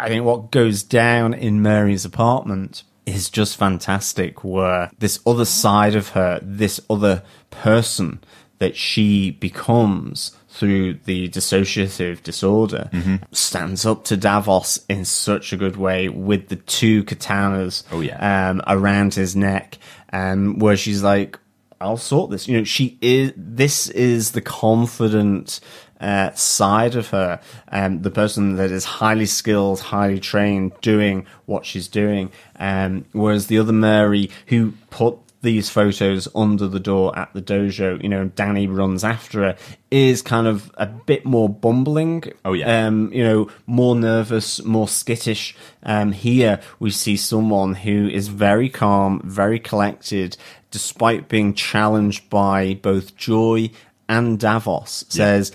[0.00, 4.42] I think what goes down in Mary's apartment is just fantastic.
[4.42, 8.18] Where this other side of her, this other person
[8.58, 13.16] that she becomes through the dissociative disorder, Mm-hmm.
[13.32, 18.50] stands up to Davos in such a good way with the two katanas Oh, yeah.
[18.50, 19.78] um, around his neck,
[20.12, 21.38] um, where she's like,
[21.80, 22.46] I'll sort this.
[22.48, 25.60] You know, she is, this is the confident,
[26.00, 31.64] uh, side of her, um, the person that is highly skilled, highly trained, doing what
[31.64, 32.30] she's doing.
[32.58, 38.02] Um, whereas the other Mary who put these photos under the door at the dojo,
[38.02, 39.56] you know, Danny runs after her,
[39.90, 42.24] is kind of a bit more bumbling.
[42.44, 42.86] Oh, yeah.
[42.86, 45.56] Um, you know, more nervous, more skittish.
[45.82, 50.36] Um, here we see someone who is very calm, very collected,
[50.70, 53.70] despite being challenged by both Joy
[54.08, 55.52] and Davos says,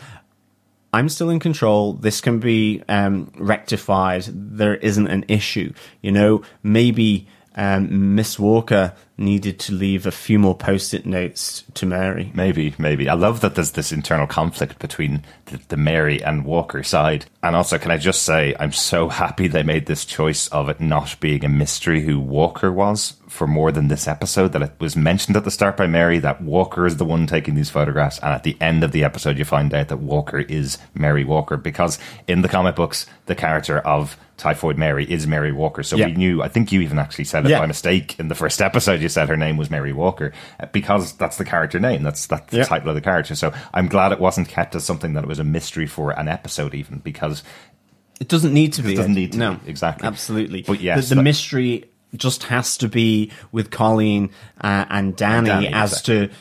[0.93, 1.91] I'm still in control.
[1.91, 4.23] This can be um, rectified.
[4.29, 5.73] There isn't an issue.
[6.01, 11.85] You know, maybe um, Miss Walker needed to leave a few more post-it notes to
[11.85, 12.31] Mary.
[12.33, 13.07] Maybe, maybe.
[13.07, 17.25] I love that there's this internal conflict between the, the, Mary and Walker side.
[17.41, 20.81] And also, can I just say, I'm so happy they made this choice of it
[20.81, 24.51] not being a mystery who Walker was for more than this episode.
[24.51, 27.55] That it was mentioned at the start by Mary that Walker is the one taking
[27.55, 28.19] these photographs.
[28.19, 31.55] And at the end of the episode, you find out that Walker is Mary Walker.
[31.55, 35.81] Because in the comic books, the character of Typhoid Mary is Mary Walker.
[35.81, 36.07] So yeah.
[36.07, 37.59] we knew, I think you even actually said it yeah.
[37.59, 39.01] by mistake in the first episode.
[39.01, 42.03] You said her name was Mary Walker uh, because that's the character name.
[42.03, 42.63] That's, that's the yeah.
[42.65, 43.35] title of the character.
[43.35, 46.27] So I'm glad it wasn't kept as something that it was a mystery for an
[46.27, 47.43] episode, even because
[48.19, 48.93] it doesn't need to be.
[48.93, 49.69] It doesn't need to no, be.
[49.69, 50.07] Exactly.
[50.07, 50.61] Absolutely.
[50.63, 51.09] But yes.
[51.09, 55.91] The, the mystery just has to be with Colleen uh, and Danny, and Danny as
[55.91, 56.27] exactly.
[56.27, 56.33] to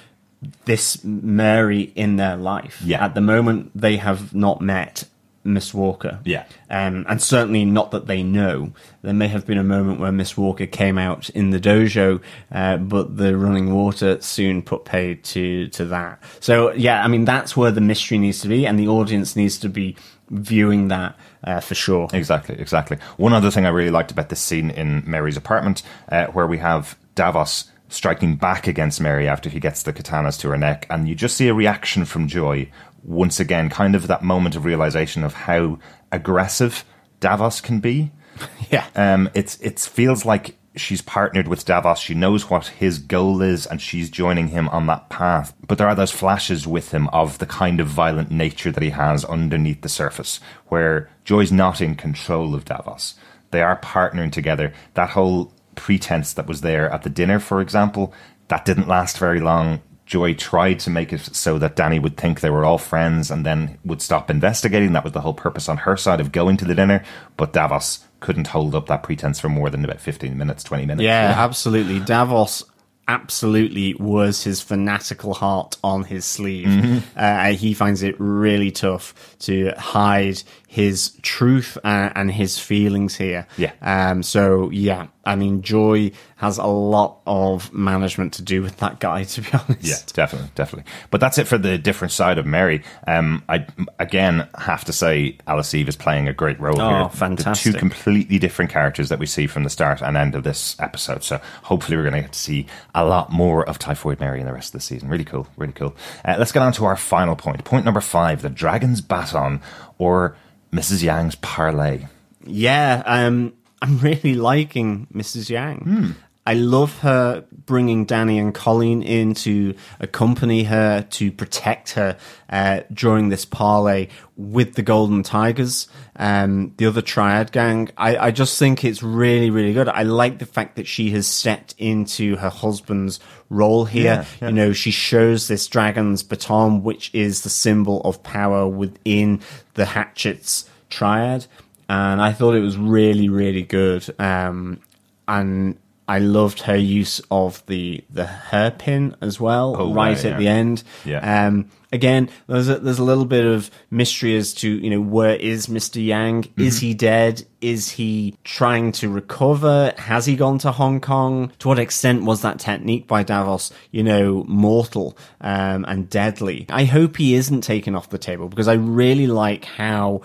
[0.65, 2.81] this Mary in their life.
[2.85, 3.05] Yeah.
[3.05, 5.05] At the moment, they have not met
[5.45, 6.19] Miss Walker.
[6.25, 6.47] Yeah.
[6.71, 8.73] Um, and certainly not that they know.
[9.03, 12.79] There may have been a moment where Miss Walker came out in the dojo, uh,
[12.79, 16.23] but the running water soon put paid to, to that.
[16.41, 19.59] So, yeah, I mean, that's where the mystery needs to be, and the audience needs
[19.59, 19.97] to be
[20.31, 22.09] viewing that uh, for sure.
[22.13, 22.97] Exactly, exactly.
[23.19, 26.59] One other thing I really liked about this scene in Mary's apartment, uh, where we
[26.59, 31.07] have Davos striking back against Mary after he gets the katanas to her neck, and
[31.07, 32.71] you just see a reaction from Joy
[33.05, 35.79] once again, kind of that moment of realization of how
[36.11, 36.85] aggressive
[37.21, 38.11] Davos can be.
[38.71, 38.87] Yeah.
[38.97, 42.01] Um, it's it feels like she's partnered with Davos.
[42.01, 45.55] She knows what his goal is, and she's joining him on that path.
[45.67, 48.91] But there are those flashes with him of the kind of violent nature that he
[48.91, 53.15] has underneath the surface, where Joy's not in control of Davos.
[53.51, 54.73] They are partnering together.
[54.95, 58.13] That whole pretense that was there at the dinner, for example,
[58.49, 59.81] that didn't last very long.
[60.07, 63.45] Joy tried to make it so that Danny would think they were all friends and
[63.45, 64.93] then would stop investigating.
[64.93, 67.03] That was the whole purpose on her side of going to the dinner.
[67.37, 71.05] But Davos couldn't hold up that pretense for more than about 15 minutes, 20 minutes.
[71.05, 72.01] Yeah, absolutely.
[72.01, 72.65] Davos
[73.09, 76.69] absolutely wears his fanatical heart on his sleeve.
[76.69, 76.99] Mm-hmm.
[77.17, 83.47] Uh, he finds it really tough to hide his truth and, and his feelings here.
[83.57, 83.73] Yeah.
[83.83, 89.01] Um, so yeah, I mean, Joy has a lot of management to do with that
[89.01, 89.83] guy, to be honest.
[89.83, 90.91] Yeah, definitely, definitely.
[91.11, 92.83] But that's it for the different side of Mary.
[93.07, 93.67] Um, I
[93.99, 97.09] again have to say Alice Eve is playing a great role oh, here.
[97.11, 97.73] fantastic!
[97.73, 100.77] The two completely different characters that we see from the start and end of this
[100.81, 101.23] episode.
[101.23, 104.47] So hopefully, we're going to get to see a lot more of Typhoid Mary in
[104.47, 105.09] the rest of the season.
[105.09, 105.95] Really cool, really cool.
[106.25, 107.65] Uh, let's get on to our final point.
[107.65, 109.61] Point number five: the Dragon's Baton,
[109.99, 110.37] or
[110.73, 111.03] Mrs.
[111.03, 112.07] Yang's parlay.
[112.47, 115.51] Yeah, um, I'm really liking Mrs.
[115.51, 115.79] Yang.
[115.81, 116.11] Hmm.
[116.47, 122.19] I love her bringing Danny and Colleen in to accompany her, to protect her
[122.51, 127.89] uh, during this parlay with the Golden Tigers, um, the other Triad gang.
[127.97, 129.89] I, I just think it's really, really good.
[129.89, 134.05] I like the fact that she has stepped into her husband's role here.
[134.05, 134.49] Yeah, yeah.
[134.49, 139.41] You know, she shows this dragon's baton, which is the symbol of power within
[139.75, 141.47] the Hatchets Triad.
[141.89, 144.05] And I thought it was really, really good.
[144.21, 144.81] Um,
[145.29, 150.33] and I loved her use of the the hairpin as well, Oh, right right, at
[150.33, 150.39] yeah.
[150.39, 150.83] the end.
[151.05, 151.47] Yeah.
[151.47, 155.35] Um, again, there's a, there's a little bit of mystery as to you know where
[155.37, 156.53] is Mister Yang?
[156.59, 157.47] Is he dead?
[157.63, 159.95] Is he trying to recover?
[159.97, 161.51] Has he gone to Hong Kong?
[161.61, 166.67] To what extent was that technique by Davos, you know, mortal um, and deadly?
[166.69, 170.21] I hope he isn't taken off the table because I really like how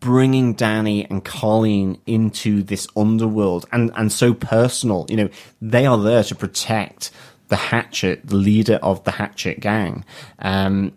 [0.00, 5.06] bringing Danny and Colleen into this underworld and, and so personal.
[5.08, 5.28] You know,
[5.60, 7.10] they are there to protect
[7.48, 10.04] the Hatchet, the leader of the Hatchet gang.
[10.38, 10.92] Um,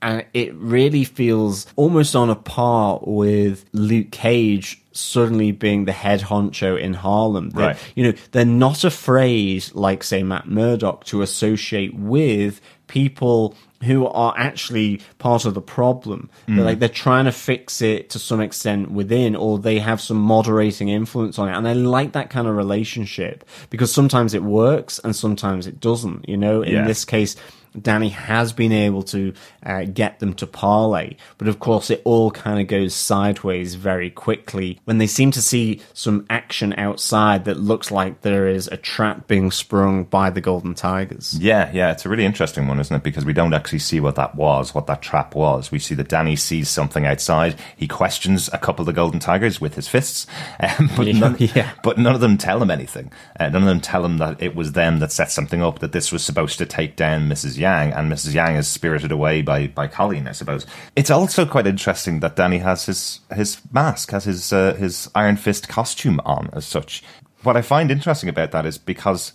[0.00, 6.20] and it really feels almost on a par with Luke Cage suddenly being the head
[6.20, 7.50] honcho in Harlem.
[7.50, 7.76] They're- Right.
[7.96, 14.34] You know, they're not afraid, like say Matt Murdock, to associate with people who are
[14.36, 16.30] actually part of the problem.
[16.46, 16.64] They're mm.
[16.64, 20.88] like they're trying to fix it to some extent within, or they have some moderating
[20.88, 21.56] influence on it.
[21.56, 26.28] And I like that kind of relationship because sometimes it works and sometimes it doesn't.
[26.28, 26.86] You know, in Yeah.
[26.86, 27.36] this case.
[27.80, 29.34] Danny has been able to
[29.68, 34.10] uh, get them to parlay, but of course it all kind of goes sideways very
[34.10, 38.76] quickly when they seem to see some action outside that looks like there is a
[38.76, 41.36] trap being sprung by the Golden Tigers.
[41.38, 43.02] Yeah, yeah, it's a really interesting one, isn't it?
[43.02, 45.72] Because we don't actually see what that was, what that trap was.
[45.72, 47.56] We see that Danny sees something outside.
[47.76, 50.26] He questions a couple of the Golden Tigers with his fists,
[50.60, 51.72] um, but, Yeah, none, yeah.
[51.82, 53.10] but none of them tell him anything.
[53.38, 55.92] Uh, none of them tell him that it was them that set something up, that
[55.92, 57.48] this was supposed to take down Mrs.
[57.48, 57.58] Mrs.
[57.58, 58.34] Yang, and Mrs.
[58.34, 60.66] Yang is spirited away by, by Colleen, I suppose.
[60.96, 65.36] It's also quite interesting that Danny has his, his mask, has his, uh, his Iron
[65.36, 67.02] Fist costume on as such.
[67.42, 69.32] What I find interesting about that is because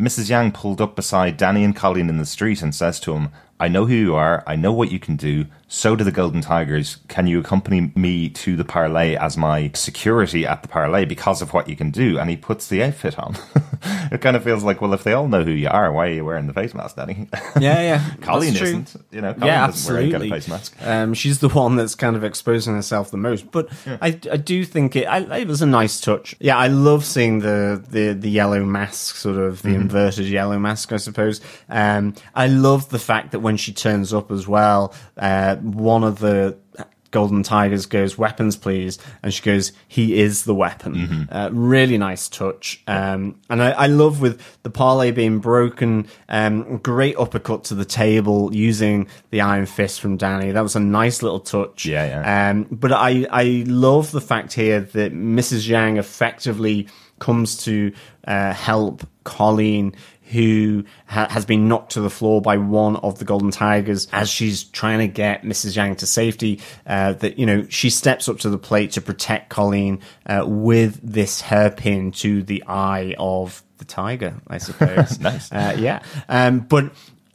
[0.00, 0.30] Mrs.
[0.30, 3.68] Yang pulled up beside Danny and Colleen in the street and says to him, I
[3.68, 4.44] know who you are.
[4.46, 5.46] I know what you can do.
[5.70, 6.96] So do the Golden Tigers.
[7.08, 11.52] Can you accompany me to the parlay as my security at the parlay because of
[11.52, 12.18] what you can do?
[12.18, 13.36] And he puts the outfit on.
[14.10, 16.12] it kind of feels like, well, if they all know who you are, why are
[16.12, 17.28] you wearing the face mask, Danny?
[17.60, 18.14] Yeah, yeah.
[18.20, 18.96] Colleen isn't.
[19.10, 20.38] You know, Colleen yeah, doesn't wear any kind absolutely.
[20.38, 20.76] of face mask.
[20.80, 23.50] Um, she's the one that's kind of exposing herself the most.
[23.50, 23.68] But
[24.00, 26.36] I, I do think it, I, it was a nice touch.
[26.38, 30.92] Yeah, I love seeing the, the, the yellow mask, sort of the inverted yellow mask,
[30.92, 31.40] I suppose.
[31.68, 36.18] Um, I love the fact that when she turns up as well, uh, one of
[36.18, 36.56] the
[37.10, 38.98] Golden Tigers goes, weapons please.
[39.22, 41.28] And she goes, he is the weapon.
[41.30, 42.82] Uh, really nice touch.
[42.86, 47.84] Um, and I, I love with the parlay being broken, um, great uppercut to the
[47.84, 50.52] table using the iron fist from Danny.
[50.52, 51.86] That was a nice little touch.
[51.86, 52.50] Yeah, yeah.
[52.50, 55.66] Um, but I, I love the fact here that Mrs.
[55.66, 56.88] Yang effectively
[57.18, 57.92] comes to
[58.26, 59.94] uh, help Colleen,
[60.30, 64.28] who ha- has been knocked to the floor by one of the Golden Tigers as
[64.28, 65.74] she's trying to get Mrs.
[65.76, 66.60] Yang to safety.
[66.86, 71.00] Uh, that you know she steps up to the plate to protect Colleen uh, with
[71.02, 75.18] this hairpin to the eye of the tiger, I suppose.
[75.20, 75.50] Nice.
[75.52, 76.92] Uh, yeah, um, but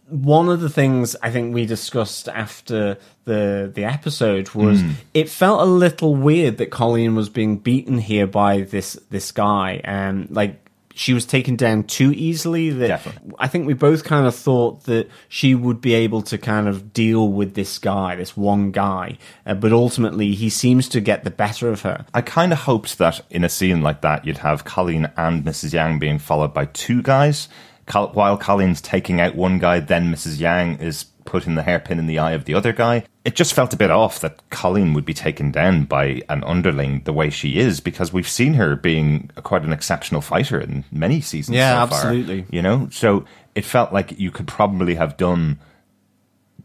[0.10, 4.92] one of the things I think we discussed after the the episode was Hmm.
[5.14, 9.82] it felt a little weird that Colleen was being beaten here by this this guy,
[9.84, 10.63] and like
[10.96, 12.70] she was taken down too easily.
[12.70, 13.34] That Definitely.
[13.40, 16.94] I think we both kind of thought that she would be able to kind of
[16.94, 21.32] deal with this guy, this one guy, uh, but ultimately he seems to get the
[21.32, 22.06] better of her.
[22.14, 25.74] I kind of hoped that in a scene like that, you'd have Colleen and Mrs.
[25.74, 27.50] Yang being followed by two guys.
[27.92, 30.40] While Colleen's taking out one guy, then Mrs.
[30.40, 33.06] Yang is putting the hairpin in the eye of the other guy.
[33.26, 37.02] It just felt a bit off that Colleen would be taken down by an underling
[37.06, 41.22] the way she is, because we've seen her being quite an exceptional fighter in many
[41.22, 41.56] seasons.
[41.56, 42.46] Yeah, so far, absolutely.
[42.52, 45.60] you know, so it felt like you could probably have done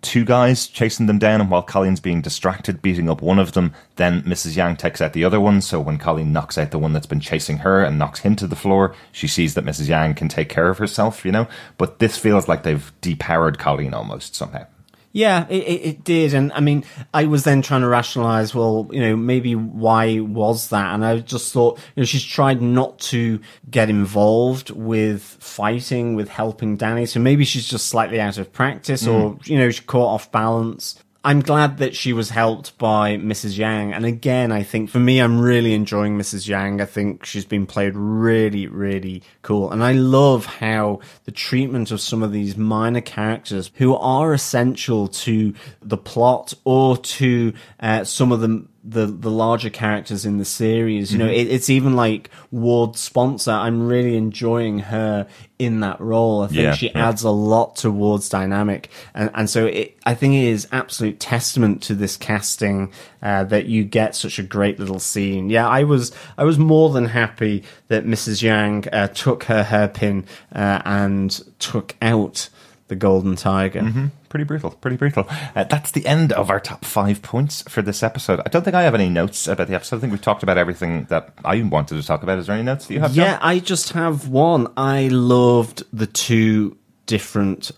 [0.02, 3.74] two guys chasing them down, and while Colleen's being distracted, beating up one of them,
[3.96, 4.56] then Mrs.
[4.56, 5.60] Yang takes out the other one.
[5.60, 8.46] So when Colleen knocks out the one that's been chasing her and knocks him to
[8.46, 9.88] the floor, she sees that Mrs.
[9.88, 11.48] Yang can take care of herself, you know?
[11.76, 14.66] But this feels like they've depowered Colleen almost somehow.
[15.12, 16.84] Yeah, it, it, did, and I mean,
[17.14, 18.54] I was then trying to rationalize.
[18.54, 20.94] Well, you know, maybe why was that?
[20.94, 23.40] And I just thought, you know, she's tried not to
[23.70, 29.06] get involved with fighting, with helping Danny, so maybe she's just slightly out of practice,
[29.06, 29.48] or mm.
[29.48, 31.02] you know, she's caught off balance.
[31.24, 33.58] I'm glad that she was helped by Mrs.
[33.58, 36.46] Yang, and again, I think for me, I'm really enjoying Mrs.
[36.46, 36.80] Yang.
[36.80, 42.00] I think she's been played really, really cool, and I love how the treatment of
[42.00, 48.30] some of these minor characters who are essential to the plot or to uh, some
[48.30, 51.12] of the the the larger characters in the series.
[51.12, 53.50] You know, it, it's even like Ward's sponsor.
[53.50, 55.26] I'm really enjoying her
[55.58, 56.42] in that role.
[56.42, 57.08] I think Yeah, she yeah.
[57.08, 61.82] adds a lot towards dynamic, and and so it, I think it is absolute testament
[61.84, 65.50] to this casting uh, that you get such a great little scene.
[65.50, 68.42] Yeah, I was I was more than happy that Mrs.
[68.42, 70.24] Yang uh, took her hairpin
[70.54, 72.48] uh, and took out
[72.88, 74.10] the golden tiger.
[74.28, 75.26] Pretty brutal, pretty brutal.
[75.54, 78.40] Uh, that's the end of our top five points for this episode.
[78.44, 79.96] I don't think I have any notes about the episode.
[79.96, 82.38] I think we've talked about everything that I wanted to talk about.
[82.38, 83.12] Is there any notes that you have?
[83.12, 83.24] John?
[83.24, 84.72] Yeah, I just have one.
[84.76, 86.76] I loved the two
[87.06, 87.70] different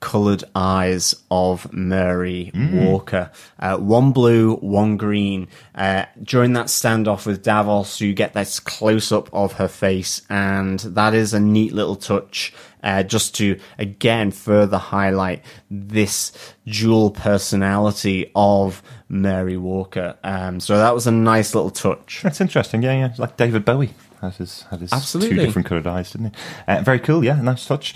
[0.00, 3.30] coloured eyes of Mary Walker.
[3.58, 5.46] Uh, one blue, one green.
[5.76, 10.80] Uh, during that standoff with Davos, you get this close up of her face, and
[10.80, 12.52] that is a neat little touch.
[12.82, 16.32] Uh, just to again further highlight this
[16.66, 20.16] dual personality of Mary Walker.
[20.24, 22.20] Um, so that was a nice little touch.
[22.22, 22.82] That's interesting.
[22.82, 23.06] Yeah, yeah.
[23.06, 25.36] It's Like David Bowie had his had his Absolutely.
[25.36, 26.42] two different coloured eyes, didn't he?
[26.66, 27.24] Uh, very cool.
[27.24, 27.94] Yeah, nice touch.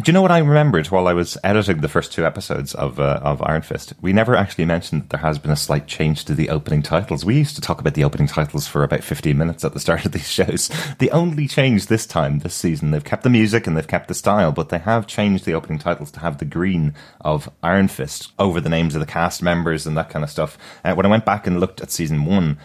[0.00, 2.98] Do you know what I remembered while I was editing the first two episodes of
[2.98, 3.92] uh, of Iron Fist?
[4.00, 7.22] We never actually mentioned that there has been a slight change to the opening titles.
[7.22, 10.06] We used to talk about the opening titles for about fifteen minutes at the start
[10.06, 10.70] of these shows.
[11.00, 14.14] The only change this time, this season, they've kept the music and they've kept the
[14.14, 18.32] style, but they have changed the opening titles to have the green of Iron Fist
[18.38, 20.56] over the names of the cast members and that kind of stuff.
[20.82, 22.58] Uh, when I went back and looked at season one.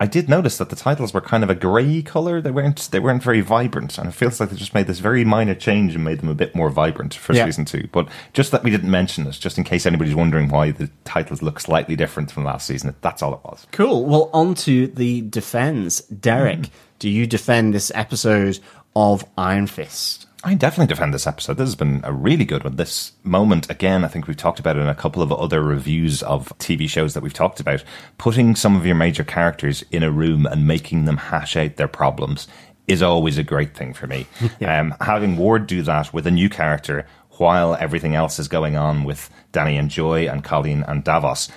[0.00, 2.40] I did notice that the titles were kind of a grey color.
[2.40, 5.24] They weren't they weren't very vibrant, and it feels like they just made this very
[5.24, 7.44] minor change and made them a bit more vibrant for Yeah.
[7.44, 7.88] season two.
[7.92, 11.42] But just that we didn't mention it, just in case anybody's wondering why the titles
[11.42, 12.94] look slightly different from last season.
[13.02, 13.66] That's all it was.
[13.70, 14.04] Cool.
[14.04, 16.00] Well, on to the defense.
[16.02, 16.70] Derek, mm.
[16.98, 18.58] do you defend this episode
[18.96, 20.26] of Iron Fist?
[20.46, 21.56] I definitely defend this episode.
[21.56, 22.76] This has been a really good one.
[22.76, 26.22] This moment, again, I think we've talked about it in a couple of other reviews
[26.22, 27.82] of TV shows that we've talked about.
[28.18, 31.88] Putting some of your major characters in a room and making them hash out their
[31.88, 32.46] problems
[32.86, 34.26] is always a great thing for me.
[34.60, 34.78] yeah.
[34.78, 37.06] um, having Ward do that with a new character
[37.38, 41.48] while everything else is going on with Danny and Joy and Colleen and Davos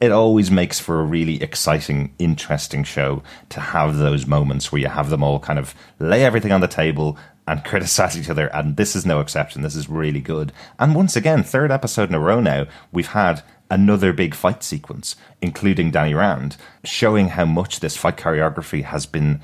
[0.00, 4.88] it always makes for a really exciting, interesting show to have those moments where you
[4.88, 7.18] have them all kind of lay everything on the table
[7.50, 8.46] and criticize each other.
[8.54, 9.62] And this is no exception.
[9.62, 10.52] This is really good.
[10.78, 15.16] And once again, third episode in a row now, we've had another big fight sequence,
[15.42, 19.40] including Danny Rand, showing how much this fight choreography has been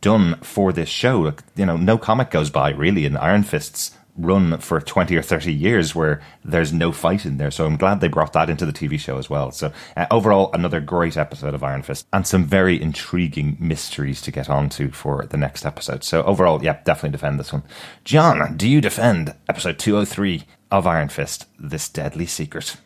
[0.00, 1.34] done for this show.
[1.56, 5.52] You know, no comic goes by really in Iron Fist's run for 20 or 30
[5.52, 7.50] years where there's no fight in there.
[7.50, 9.50] So I'm glad they brought that into the TV show as well.
[9.50, 14.30] So uh, overall, another great episode of Iron Fist and some very intriguing mysteries to
[14.30, 16.04] get onto for the next episode.
[16.04, 17.62] So overall, yeah, definitely defend this one.
[18.04, 22.76] John, do you defend episode 203 of Iron Fist, This Deadly Secret?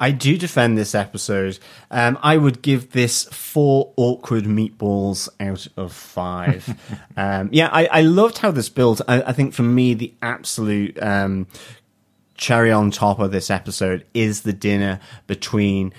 [0.00, 1.58] I do defend this episode.
[1.90, 6.74] Um, I would give this four awkward meatballs out of five.
[7.18, 9.02] um, yeah, I, I, loved how this built.
[9.06, 11.46] I, I, think for me, the absolute um,
[12.34, 15.92] cherry on top of this episode is the dinner between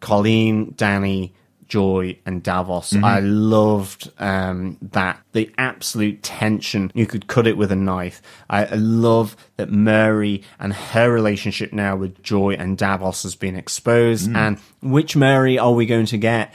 [0.00, 1.32] Colleen, Danny,
[1.72, 2.92] Joy and Davos.
[2.92, 3.02] Mm-hmm.
[3.02, 6.92] I loved um, that the absolute tension.
[6.94, 8.20] You could cut it with a knife.
[8.50, 13.56] I, I, love that Mary and her relationship now with Joy and Davos has been
[13.56, 14.28] exposed.
[14.28, 14.36] Mm.
[14.36, 16.54] And which Mary are we going to get?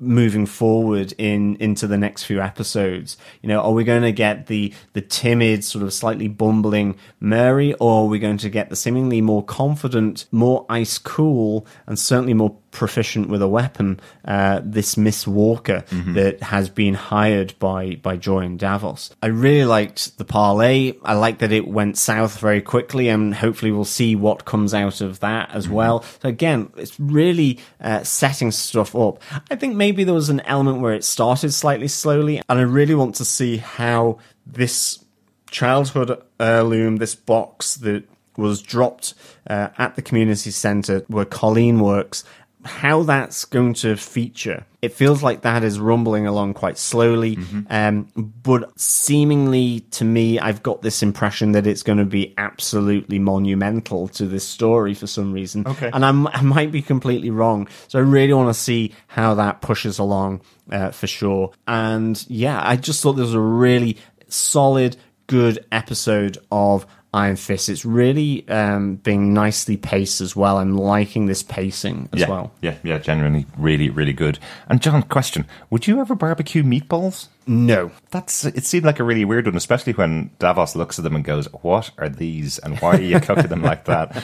[0.00, 4.46] moving forward in into the next few episodes you know are we going to get
[4.46, 8.76] the the timid sort of slightly bumbling mary or are we going to get the
[8.76, 14.96] seemingly more confident more ice cool and certainly more proficient with a weapon, uh, this
[14.96, 16.14] Miss Walker mm-hmm.
[16.14, 19.10] that has been hired by by Joy and Davos.
[19.22, 20.94] I really liked the parlay.
[21.02, 25.00] I like that it went south very quickly, and hopefully we'll see what comes out
[25.00, 25.74] of that as mm-hmm.
[25.74, 26.02] well.
[26.22, 29.20] So again, it's really uh, setting stuff up.
[29.50, 32.94] I think maybe there was an element where it started slightly slowly, and I really
[32.94, 35.04] want to see how this
[35.50, 38.04] childhood heirloom, this box that
[38.38, 39.14] was dropped
[39.50, 42.24] uh, at the community centre where Colleen works
[42.64, 44.64] how that's going to feature.
[44.82, 47.60] It feels like that is rumbling along quite slowly, mm-hmm.
[47.70, 53.18] um, but seemingly to me, I've got this impression that it's going to be absolutely
[53.18, 55.66] monumental to this story for some reason.
[55.66, 55.90] Okay.
[55.92, 57.68] And I'm, i might be completely wrong.
[57.88, 61.52] So I really want to see how that pushes along uh, for sure.
[61.66, 63.98] And yeah, I just thought this was a really
[64.28, 64.96] solid,
[65.26, 66.86] good episode of
[67.18, 67.68] Iron Fist.
[67.68, 70.58] It's really um, being nicely paced as well.
[70.58, 72.52] I'm liking this pacing as yeah, well.
[72.62, 74.38] Yeah, yeah, genuinely, really, really good.
[74.68, 77.26] And John, question: Would you ever barbecue meatballs?
[77.46, 78.44] No, that's.
[78.44, 81.46] It seemed like a really weird one, especially when Davos looks at them and goes,
[81.62, 82.58] "What are these?
[82.58, 84.22] And why are you cooking them like that?"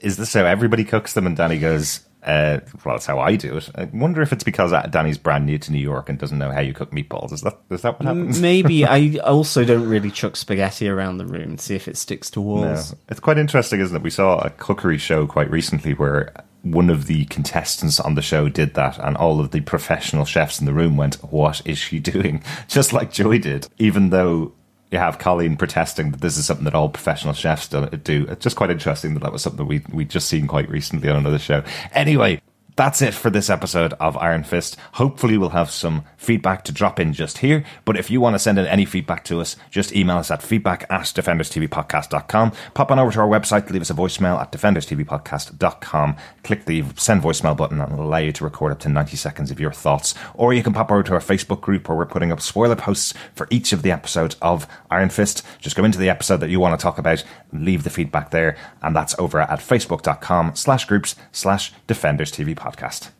[0.00, 1.26] Is this how everybody cooks them?
[1.26, 3.70] And Danny goes, uh, well, that's how I do it.
[3.74, 6.60] I wonder if it's because Danny's brand new to New York and doesn't know how
[6.60, 7.32] you cook meatballs.
[7.32, 8.40] Is that is that what happens?
[8.40, 8.84] Maybe.
[8.86, 12.40] I also don't really chuck spaghetti around the room to see if it sticks to
[12.40, 12.92] walls.
[12.92, 12.98] No.
[13.08, 14.02] It's quite interesting, isn't it?
[14.02, 18.50] We saw a cookery show quite recently where one of the contestants on the show
[18.50, 22.00] did that, and all of the professional chefs in the room went, "What is she
[22.00, 24.52] doing?" Just like Joy did, even though
[24.90, 28.26] you have Colleen protesting that this is something that all professional chefs do.
[28.28, 31.16] It's just quite interesting that that was something we we just seen quite recently on
[31.16, 31.62] another show.
[31.92, 32.40] Anyway,
[32.80, 34.74] that's it for this episode of Iron Fist.
[34.94, 37.62] Hopefully, we'll have some feedback to drop in just here.
[37.84, 40.42] But if you want to send in any feedback to us, just email us at
[40.42, 42.52] feedback at defenderstvpodcast.com.
[42.72, 46.16] Pop on over to our website, leave us a voicemail at defenderstvpodcast.com.
[46.42, 49.50] Click the send voicemail button and it'll allow you to record up to 90 seconds
[49.50, 50.14] of your thoughts.
[50.32, 53.12] Or you can pop over to our Facebook group where we're putting up spoiler posts
[53.34, 55.44] for each of the episodes of Iron Fist.
[55.58, 58.56] Just go into the episode that you want to talk about, leave the feedback there,
[58.80, 63.10] and that's over at facebook.com slash groups slash defenders podcast podcast.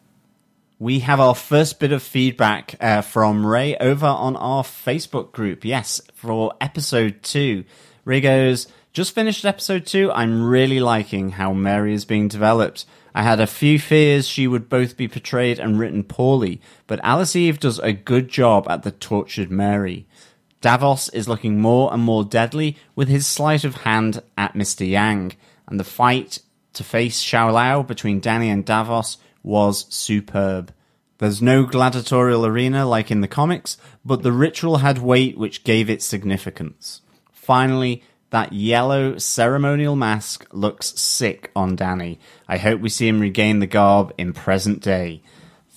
[0.79, 5.65] We have our first bit of feedback uh, from Ray over on our Facebook group.
[5.65, 7.65] Yes, for episode two.
[8.05, 10.11] Ray goes, just finished episode two.
[10.13, 12.87] I'm really liking how Mary is being developed.
[13.15, 17.35] I had a few fears she would both be portrayed and written poorly, but Alice
[17.35, 20.07] Eve does a good job at the tortured Mary.
[20.61, 24.89] Davos is looking more and more deadly with his sleight of hand at Mr.
[24.89, 25.37] Yang,
[25.67, 26.39] and the fight
[26.73, 30.73] to face Shou-Lao between Danny and Davos was superb.
[31.19, 35.91] There's no gladiatorial arena like in the comics, but the ritual had weight which gave
[35.91, 37.03] it significance.
[37.31, 42.21] Finally, that yellow ceremonial mask looks sick on Danny.
[42.49, 45.23] I hope we see him regain the garb in present day.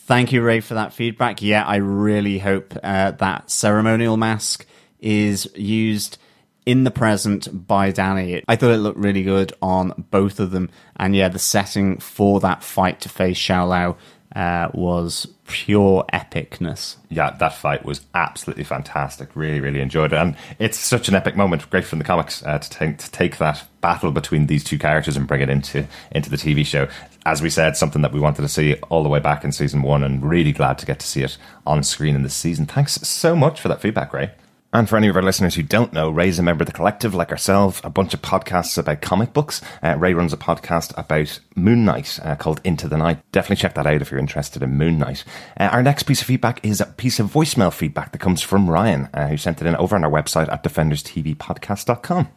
[0.05, 1.41] Thank you, Ray, for that feedback.
[1.41, 4.65] Yeah, I really hope uh, that ceremonial mask
[4.99, 6.17] is used
[6.65, 8.43] in the present by Danny.
[8.47, 10.69] I thought it looked really good on both of them.
[10.95, 13.97] And yeah, the setting for that fight to face Shou Lao
[14.35, 16.95] uh, was pure epicness.
[17.09, 19.35] Yeah, that fight was absolutely fantastic.
[19.35, 21.69] Really, really enjoyed it, and it's such an epic moment.
[21.69, 25.15] Great from the comics uh, to take to take that battle between these two characters
[25.15, 26.87] and bring it into into the TV show.
[27.25, 29.83] As we said, something that we wanted to see all the way back in season
[29.83, 31.37] one, and really glad to get to see it
[31.67, 32.65] on screen in this season.
[32.65, 34.31] Thanks so much for that feedback, Ray.
[34.73, 37.13] And for any of our listeners who don't know, Ray's a member of the collective,
[37.13, 39.61] like ourselves, a bunch of podcasts about comic books.
[39.83, 43.19] Uh, Ray runs a podcast about Moon Knight uh, called Into the Night.
[43.31, 45.23] Definitely check that out if you're interested in Moon Knight.
[45.59, 48.67] Uh, our next piece of feedback is a piece of voicemail feedback that comes from
[48.67, 52.29] Ryan, uh, who sent it in over on our website at defenderstvpodcast.com.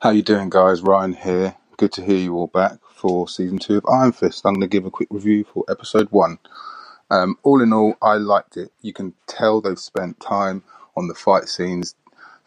[0.00, 0.82] How you doing, guys?
[0.82, 1.54] Ryan here.
[1.76, 4.44] Good to hear you all back for season two of Iron Fist.
[4.44, 6.38] I'm going to give a quick review for episode one.
[7.12, 8.72] Um, all in all, I liked it.
[8.82, 10.64] You can tell they've spent time
[10.96, 11.94] on the fight scenes.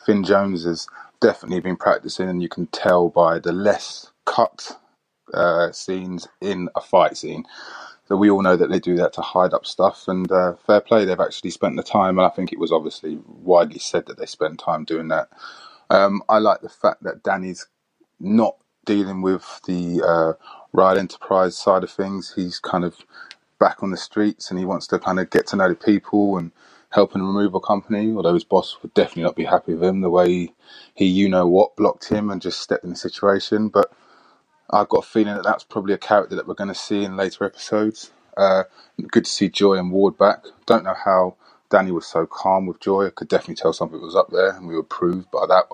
[0.05, 0.87] Finn Jones has
[1.21, 4.77] definitely been practicing, and you can tell by the less cut
[5.33, 7.45] uh, scenes in a fight scene.
[8.07, 10.81] So we all know that they do that to hide up stuff, and uh, fair
[10.81, 14.17] play, they've actually spent the time, and I think it was obviously widely said that
[14.17, 15.29] they spent time doing that.
[15.89, 17.67] Um, I like the fact that Danny's
[18.19, 20.33] not dealing with the uh,
[20.73, 22.33] Riot Enterprise side of things.
[22.35, 22.97] He's kind of
[23.59, 26.37] back on the streets, and he wants to kind of get to know the people
[26.37, 26.51] and
[26.91, 30.09] helping remove a company, although his boss would definitely not be happy with him the
[30.09, 30.53] way
[30.95, 33.69] he, you know what, blocked him and just stepped in the situation.
[33.69, 33.91] But
[34.69, 37.17] I've got a feeling that that's probably a character that we're going to see in
[37.17, 38.11] later episodes.
[38.37, 38.63] Uh,
[39.11, 40.45] good to see Joy and Ward back.
[40.65, 41.35] Don't know how
[41.69, 43.07] Danny was so calm with Joy.
[43.07, 45.69] I could definitely tell something was up there, and we were proved by that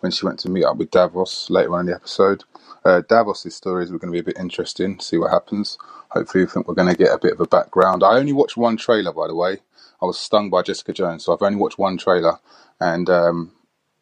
[0.00, 2.44] when she went to meet up with Davos later on in the episode.
[2.84, 4.98] Uh, Davos' stories are going to be a bit interesting.
[5.00, 5.78] See what happens.
[6.10, 8.02] Hopefully, I think we're going to get a bit of a background.
[8.02, 9.60] I only watched one trailer, by the way.
[10.02, 12.40] I was stung by Jessica Jones, so I've only watched one trailer,
[12.80, 13.52] and um,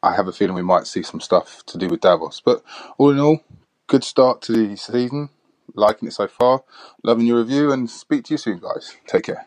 [0.02, 2.42] I have a feeling we might see some stuff to do with Davos.
[2.44, 2.64] But
[2.98, 3.40] all in all,
[3.88, 5.30] good start to the season.
[5.74, 6.64] Liking it so far.
[7.04, 8.96] Loving your review, and speak to you soon, guys.
[9.08, 9.46] Take care.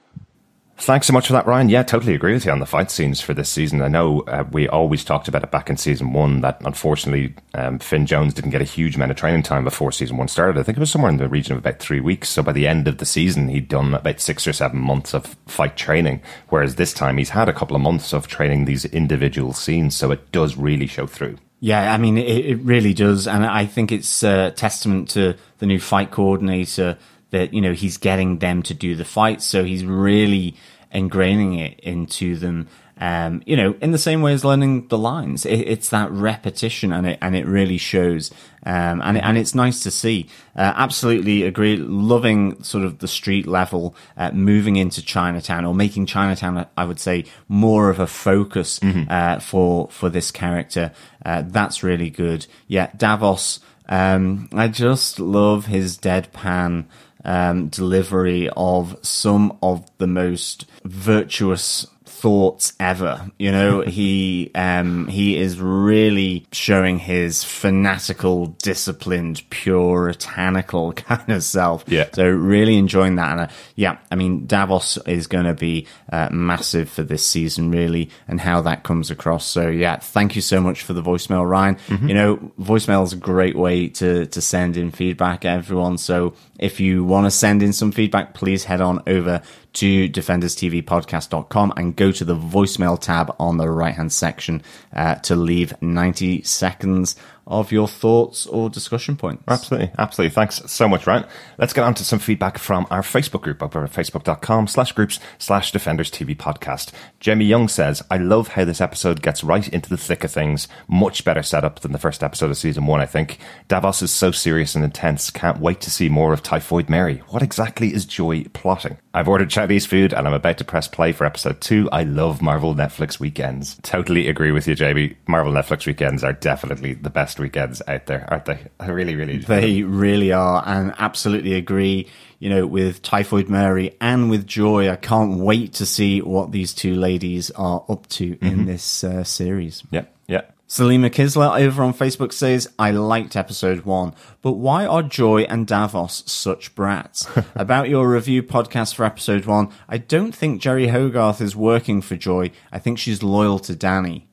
[0.78, 1.70] Thanks so much for that, Ryan.
[1.70, 3.82] Yeah, totally agree with you on the fight scenes for this season.
[3.82, 7.80] I know uh, we always talked about it back in season one that unfortunately um,
[7.80, 10.60] Finn Jones didn't get a huge amount of training time before season one started.
[10.60, 12.30] I think it was somewhere in the region of about three weeks.
[12.30, 15.38] So by the end of the season, he'd done about six or seven months of
[15.48, 16.22] fight training.
[16.50, 19.96] Whereas this time, he's had a couple of months of training these individual scenes.
[19.96, 21.38] So it does really show through.
[21.62, 23.26] Yeah, I mean, it, it really does.
[23.26, 26.98] And I think it's a testament to the new fight coordinator
[27.34, 30.56] that you know he's getting them to do the fights, so he's really
[30.94, 32.68] ingraining it into them.
[33.00, 36.94] Um, you know, in the same way as learning the lines, it, it's that repetition,
[36.94, 38.32] and it and it really shows.
[38.66, 40.30] Um, and and it's nice to see.
[40.56, 41.76] Uh, absolutely agree.
[41.76, 47.00] Loving sort of the street level, uh, moving into Chinatown or making Chinatown, I would
[47.00, 49.12] say, more of a focus mm-hmm.
[49.12, 50.92] uh, for for this character.
[51.26, 52.46] Uh, that's really good.
[52.68, 53.60] Yeah, Davos.
[53.90, 56.86] Um, I just love his deadpan
[57.24, 61.88] um, delivery of some of the most virtuous
[62.24, 63.30] thoughts ever.
[63.38, 71.84] You know, he um, he is really showing his fanatical, disciplined, puritanical kind of self.
[71.86, 72.08] Yeah.
[72.14, 73.32] So really enjoying that.
[73.32, 77.72] And uh, yeah, I mean, Davos is going to be uh, massive for this season,
[77.72, 79.46] really, and how that comes across.
[79.46, 81.76] So yeah, thank you so much for the voicemail, Ryan.
[81.76, 82.08] Mm-hmm.
[82.08, 85.98] You know, voicemail is a great way to to send in feedback, everyone.
[85.98, 89.42] So if you want to send in some feedback, please head on over
[89.74, 94.62] to defenderstvpodcast.com and go to the voicemail tab on the right hand section
[94.94, 97.16] uh, to leave 90 seconds
[97.46, 99.44] of your thoughts or discussion points.
[99.48, 99.92] Absolutely.
[99.98, 100.34] Absolutely.
[100.34, 101.26] Thanks so much, Ryan.
[101.58, 105.20] Let's get on to some feedback from our Facebook group over at facebook.com slash groups
[105.38, 106.92] slash defenders TV podcast.
[107.20, 110.68] Jamie Young says, I love how this episode gets right into the thick of things.
[110.88, 113.40] Much better setup than the first episode of season one, I think.
[113.68, 115.30] Davos is so serious and intense.
[115.30, 117.24] Can't wait to see more of Typhoid Mary.
[117.28, 118.98] What exactly is Joy plotting?
[119.14, 121.90] I've ordered Chinese food and I'm about to press play for episode two.
[121.92, 123.78] I love Marvel Netflix weekends.
[123.84, 125.18] Totally agree with you, Jamie.
[125.28, 128.68] Marvel Netflix weekends are definitely the best weekends out there, aren't they?
[128.80, 129.38] I really, really.
[129.38, 132.10] They really are, and absolutely agree.
[132.40, 136.74] You know, with Typhoid Mary and with Joy, I can't wait to see what these
[136.74, 138.46] two ladies are up to mm-hmm.
[138.46, 139.84] in this uh, series.
[139.92, 140.42] Yeah, yeah.
[140.68, 145.68] Salima Kisler over on Facebook says, I liked episode one, but why are Joy and
[145.68, 147.28] Davos such brats?
[147.56, 152.16] About your review podcast for episode one, I don't think Jeri Hogarth is working for
[152.16, 152.50] Joy.
[152.72, 154.28] I think she's loyal to Danny.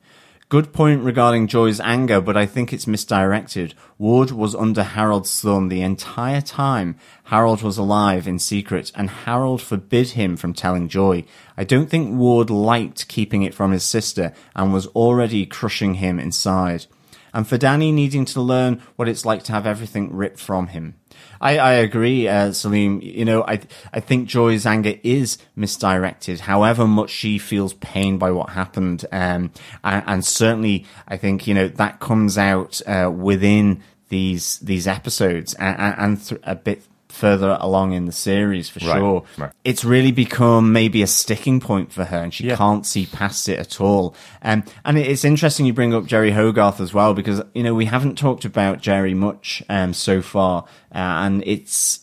[0.51, 3.73] Good point regarding Joy's anger, but I think it's misdirected.
[3.97, 6.97] Ward was under Harold's thumb the entire time.
[7.23, 11.23] Harold was alive in secret, and Harold forbid him from telling Joy.
[11.55, 16.19] I don't think Ward liked keeping it from his sister and was already crushing him
[16.19, 16.85] inside.
[17.33, 20.95] and for Danny needing to learn what it's like to have everything ripped from him.
[21.41, 23.01] I, I agree, uh, Salim.
[23.01, 23.59] You know, I
[23.91, 26.41] I think Joy's anger is misdirected.
[26.41, 29.51] However much she feels pain by what happened, um,
[29.83, 35.53] and, and certainly I think you know that comes out uh, within these these episodes
[35.55, 39.23] and, and th- a bit further along in the series for Right, sure.
[39.37, 39.51] right.
[39.63, 42.55] It's really become maybe a sticking point for her, and she Yeah.
[42.55, 44.15] can't see past it at all.
[44.41, 47.85] Um, and it's interesting you bring up Jeri Hogarth as well because you know we
[47.85, 51.99] haven't talked about Jeri much um, so far, uh, and it's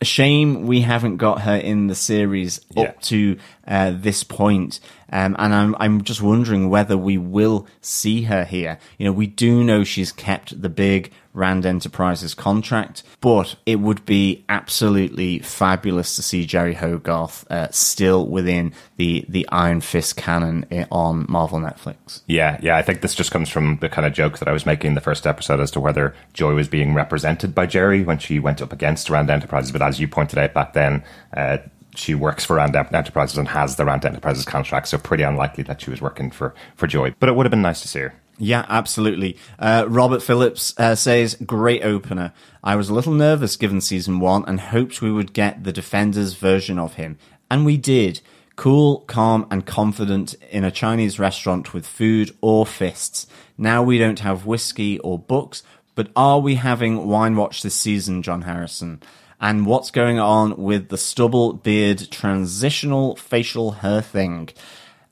[0.00, 2.82] a shame we haven't got her in the series Yeah.
[2.84, 4.78] up to uh, this point.
[5.10, 8.78] Um, and I'm I'm just wondering whether we will see her here.
[8.98, 14.04] You know, we do know she's kept the big Rand Enterprises contract, but it would
[14.06, 20.64] be absolutely fabulous to see Jeri Hogarth uh, still within the the Iron Fist canon
[20.90, 22.22] on Marvel Netflix.
[22.26, 22.76] Yeah, yeah.
[22.76, 24.94] I think this just comes from the kind of joke that I was making in
[24.94, 28.62] the first episode as to whether Joy was being represented by Jeri when she went
[28.62, 29.72] up against Rand Enterprises.
[29.72, 31.04] But as you pointed out back then,
[31.36, 31.58] uh,
[31.94, 35.80] she works for Rand Enterprises and has the Rand Enterprises contract, so pretty unlikely that
[35.80, 37.14] she was working for, for Joy.
[37.18, 38.14] But it would have been nice to see her.
[38.38, 39.38] Yeah, absolutely.
[39.58, 42.32] Uh, Robert Phillips uh, says, great opener.
[42.62, 46.34] I was a little nervous given season one and hoped we would get the Defenders
[46.34, 47.18] version of him.
[47.50, 48.20] And we did.
[48.56, 53.26] Cool, calm, and confident in a Chinese restaurant with food or fists.
[53.56, 55.62] Now we don't have whiskey or books,
[55.94, 59.02] but are we having Wine Watch this season, John Harrison?
[59.40, 64.48] And what's going on with the stubble, beard, transitional facial hair thing?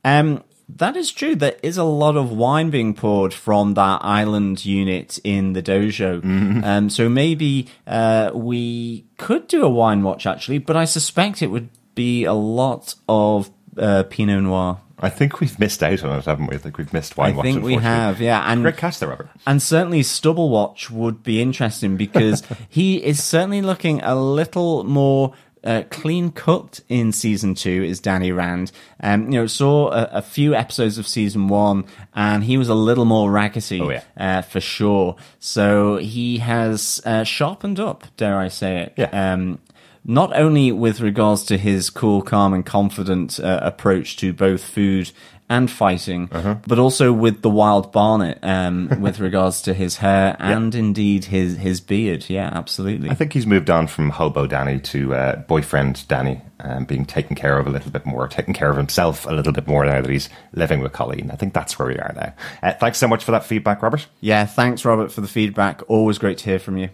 [0.04, 1.36] Um, that is true.
[1.36, 6.24] There is a lot of wine being poured from that island unit in the dojo.
[6.64, 11.48] Um, so maybe uh, we could do a wine watch actually, but I suspect it
[11.48, 14.80] would be a lot of uh, Pinot Noir.
[14.98, 16.54] I think we've missed out on it, haven't we?
[16.54, 18.50] I think we've missed Wine I Watch, I think we have, yeah.
[18.50, 19.28] And Great catch there, Robert.
[19.46, 25.34] and certainly Stubble Watch would be interesting because he is certainly looking a little more
[25.64, 27.82] uh, clean cut in season two.
[27.82, 28.70] Is Danny Rand?
[29.00, 31.84] Um, you know, saw a, a few episodes of season one,
[32.14, 34.02] and he was a little more raggedy, Oh, yeah.
[34.16, 35.16] uh, for sure.
[35.38, 38.94] So he has uh, sharpened up, dare I say it?
[38.96, 39.32] Yeah.
[39.32, 39.58] Um,
[40.06, 45.10] not only with regards to his cool, calm, and confident uh, approach to both food
[45.56, 46.56] and fighting, Uh-huh.
[46.66, 51.56] but also with the wild Barnet um, with regards to his hair and indeed his
[51.56, 52.24] his beard.
[52.28, 53.10] Yeah, absolutely.
[53.10, 57.36] I think he's moved on from hobo Danny to uh, boyfriend Danny, um, being taken
[57.36, 60.00] care of a little bit more, taking care of himself a little bit more now
[60.00, 61.30] that he's living with Colleen.
[61.32, 62.32] I think that's where we are now.
[62.62, 64.06] Uh, thanks so much for that feedback, Robert.
[64.20, 65.82] yeah, thanks, Robert, for the feedback.
[65.88, 66.88] Always great to hear from you.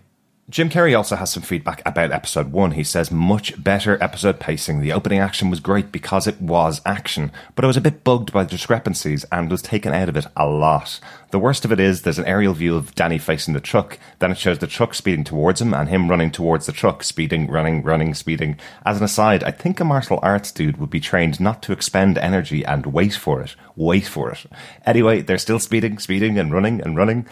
[0.50, 2.72] Jim Carrey also has some feedback about episode one.
[2.72, 4.80] He says, much better episode pacing.
[4.80, 8.32] The opening action was great because it was action, but I was a bit bugged
[8.32, 10.98] by the discrepancies and was taken out of it a lot.
[11.30, 14.32] The worst of it is there's an aerial view of Danny facing the truck, then
[14.32, 17.84] it shows the truck speeding towards him and him running towards the truck, speeding, running,
[17.84, 18.58] running, speeding.
[18.84, 22.18] As an aside, I think a martial arts dude would be trained not to expend
[22.18, 23.54] energy and wait for it.
[23.76, 24.46] Wait for it.
[24.84, 27.28] Anyway, they're still speeding, speeding and running and running.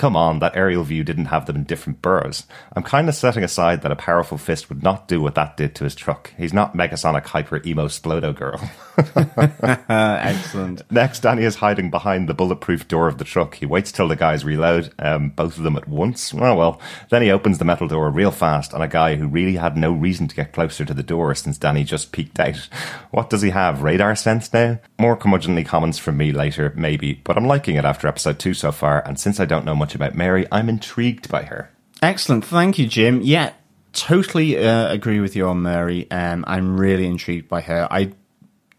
[0.00, 2.46] Come on, that aerial view didn't have them in different boroughs.
[2.74, 5.74] I'm kind of setting aside that a powerful fist would not do what that did
[5.74, 6.32] to his truck.
[6.38, 8.58] He's not Megasonic Hyper Emo Splodo Girl.
[9.90, 10.90] Excellent.
[10.90, 13.56] Next, Danny is hiding behind the bulletproof door of the truck.
[13.56, 16.32] He waits till the guys reload, um, both of them at once.
[16.32, 16.80] Oh well.
[17.10, 19.92] Then he opens the metal door real fast on a guy who really had no
[19.92, 22.68] reason to get closer to the door since Danny just peeked out.
[23.10, 23.82] What does he have?
[23.82, 24.78] Radar sense now?
[24.98, 28.72] More curmudgeonly comments from me later, maybe, but I'm liking it after episode two so
[28.72, 31.70] far, and since I don't know much about Mary, I'm intrigued by her.
[32.02, 32.44] Excellent.
[32.44, 33.20] Thank you, Jim.
[33.22, 33.52] Yeah,
[33.92, 36.10] totally uh, agree with you on Mary.
[36.10, 37.86] Um, I'm really intrigued by her.
[37.90, 38.12] I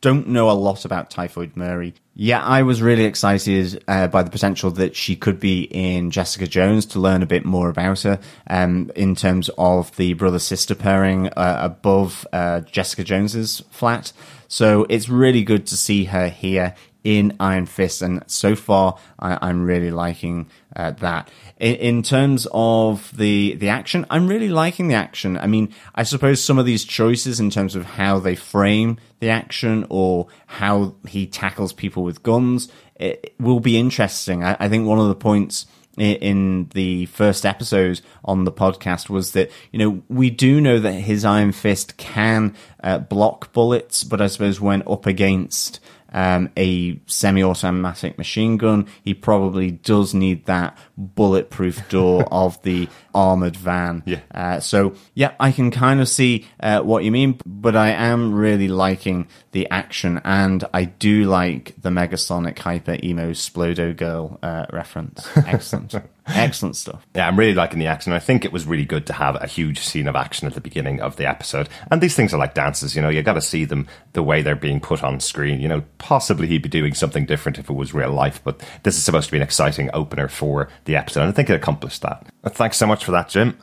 [0.01, 1.93] don't know a lot about Typhoid Mary.
[2.15, 6.47] Yeah, I was really excited uh, by the potential that she could be in Jessica
[6.47, 10.75] Jones to learn a bit more about her um, in terms of the brother sister
[10.75, 14.11] pairing uh, above uh, Jessica Jones's flat.
[14.47, 19.37] So it's really good to see her here in Iron Fist, and so far I,
[19.41, 21.29] I'm really liking uh, that.
[21.59, 25.37] In, in terms of the the action, I'm really liking the action.
[25.37, 29.29] I mean, I suppose some of these choices in terms of how they frame the
[29.29, 32.69] action or how he tackles people with guns
[33.01, 34.43] it, will be interesting.
[34.43, 35.65] I, I think one of the points
[35.97, 40.93] in the first episode on the podcast was that you know we do know that
[40.93, 45.81] his iron fist can uh, block bullets, but I suppose when up against
[46.11, 48.87] um, a semi-automatic machine gun.
[49.03, 54.03] He probably does need that bulletproof door of the armored van.
[54.05, 54.19] Yeah.
[54.33, 58.33] Uh, so yeah, I can kind of see uh, what you mean, but I am
[58.33, 64.65] really liking the action, and I do like the Megasonic Hyper Emo Splodo Girl uh,
[64.71, 65.27] reference.
[65.35, 65.95] Excellent,
[66.35, 67.05] excellent stuff.
[67.15, 68.13] Yeah, I'm really liking the action.
[68.13, 70.61] I think it was really good to have a huge scene of action at the
[70.61, 71.69] beginning of the episode.
[71.89, 74.41] And these things are like dances, you know, you got to see them the way
[74.41, 75.59] they're being put on screen.
[75.59, 78.97] You know, possibly he'd be doing something different if it was real life, but this
[78.97, 81.21] is supposed to be an exciting opener for the episode.
[81.21, 82.25] And I think it accomplished that.
[82.45, 83.57] Thanks so much for that, Jim.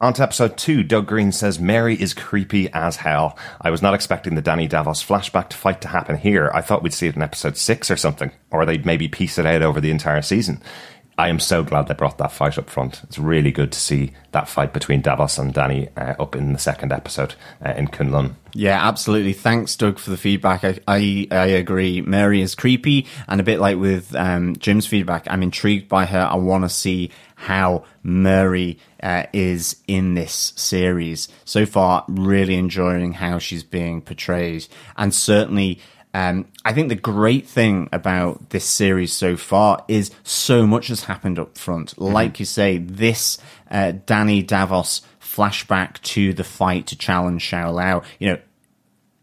[0.00, 3.38] On to episode two, Doug Green says Mary is creepy as hell.
[3.60, 6.50] I was not expecting the Danny Davos flashback to fight to happen here.
[6.52, 9.46] I thought we'd see it in episode six or something, or they'd maybe piece it
[9.46, 10.60] out over the entire season.
[11.16, 13.02] I am so glad they brought that fight up front.
[13.04, 16.58] It's really good to see that fight between Davos and Danny uh, up in the
[16.58, 17.34] second episode
[17.64, 18.34] uh, in Kunlun.
[18.52, 19.32] Yeah, absolutely.
[19.32, 20.64] Thanks, Doug, for the feedback.
[20.64, 22.00] I, I, I agree.
[22.00, 26.28] Mary is creepy, and a bit like with um, Jim's feedback, I'm intrigued by her.
[26.30, 31.28] I want to see how Mary uh, is in this series.
[31.44, 35.80] So far, really enjoying how she's being portrayed, and certainly.
[36.14, 41.04] Um, I think the great thing about this series so far is so much has
[41.04, 42.00] happened up front.
[42.00, 43.36] Like you say, this
[43.68, 48.38] uh, Danny Davos flashback to the fight to challenge Shou-Lao, you know,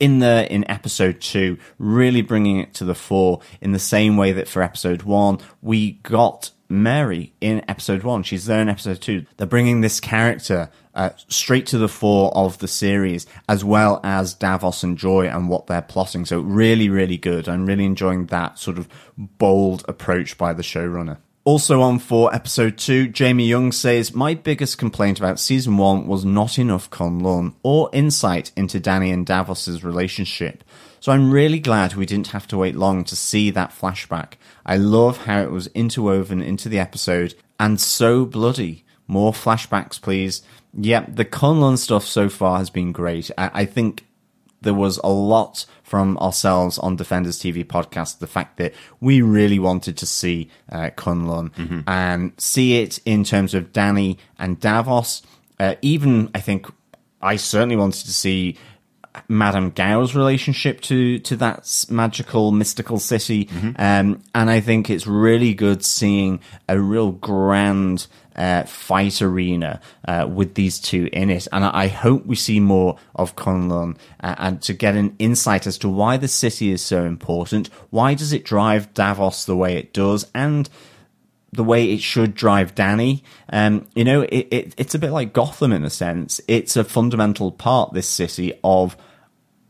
[0.02, 4.34] in the in episode two, really bringing it to the fore in the same way
[4.34, 8.24] that for episode one we got Mary in episode one.
[8.24, 9.26] She's there in episode two.
[9.38, 14.34] They're bringing this character uh, straight to the fore of the series, as well as
[14.34, 16.26] Davos and Joy and what they're plotting.
[16.26, 17.48] So really, really good.
[17.48, 18.88] I'm really enjoying that sort of
[19.18, 21.18] bold approach by the showrunner.
[21.44, 26.24] Also on for episode 2, Jamie Young says, My biggest complaint about season 1 was
[26.24, 30.64] not enough Kunlun or insight into Danny and Davos's relationship.
[31.00, 34.34] So I'm really glad we didn't have to wait long to see that flashback.
[34.68, 38.86] I love how it was interwoven into the episode and so bloody.
[39.08, 40.44] More flashbacks, please.
[40.74, 43.30] Yeah, the Kunlun stuff so far has been great.
[43.38, 44.06] I, I think
[44.62, 48.20] there was a lot from ourselves on Defenders TV podcast.
[48.20, 53.54] The fact that we really wanted to see uh, Kunlun and see it in terms
[53.54, 55.22] of Danny and Davos.
[55.60, 56.68] Uh, even I think
[57.22, 58.56] I certainly wanted to see
[59.28, 65.54] Madame Gao's relationship to to that magical mystical city, um, and I think it's really
[65.54, 71.66] good seeing a real grand uh, fight arena uh, with these two in it, and
[71.66, 75.90] I, hope we see more of Kunlun uh, and to get an insight as to
[75.90, 80.26] why the city is so important, why does it drive Davos the way it does,
[80.34, 80.70] and
[81.52, 83.24] the way it should drive Danny.
[83.50, 86.40] Um, you know, it, it, it's a bit like Gotham in a sense.
[86.48, 88.96] It's a fundamental part, this city, of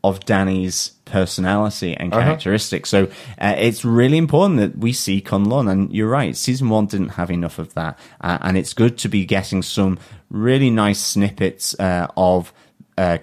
[0.03, 2.89] of Danny's personality and characteristics.
[2.89, 3.05] So
[3.39, 5.69] uh, it's really important that we see Kunlun.
[5.69, 7.99] And you're right, season one didn't have enough of that.
[8.21, 9.99] Uh, and it's good to be getting some
[10.29, 12.53] really nice snippets uh, of
[12.97, 13.17] uh,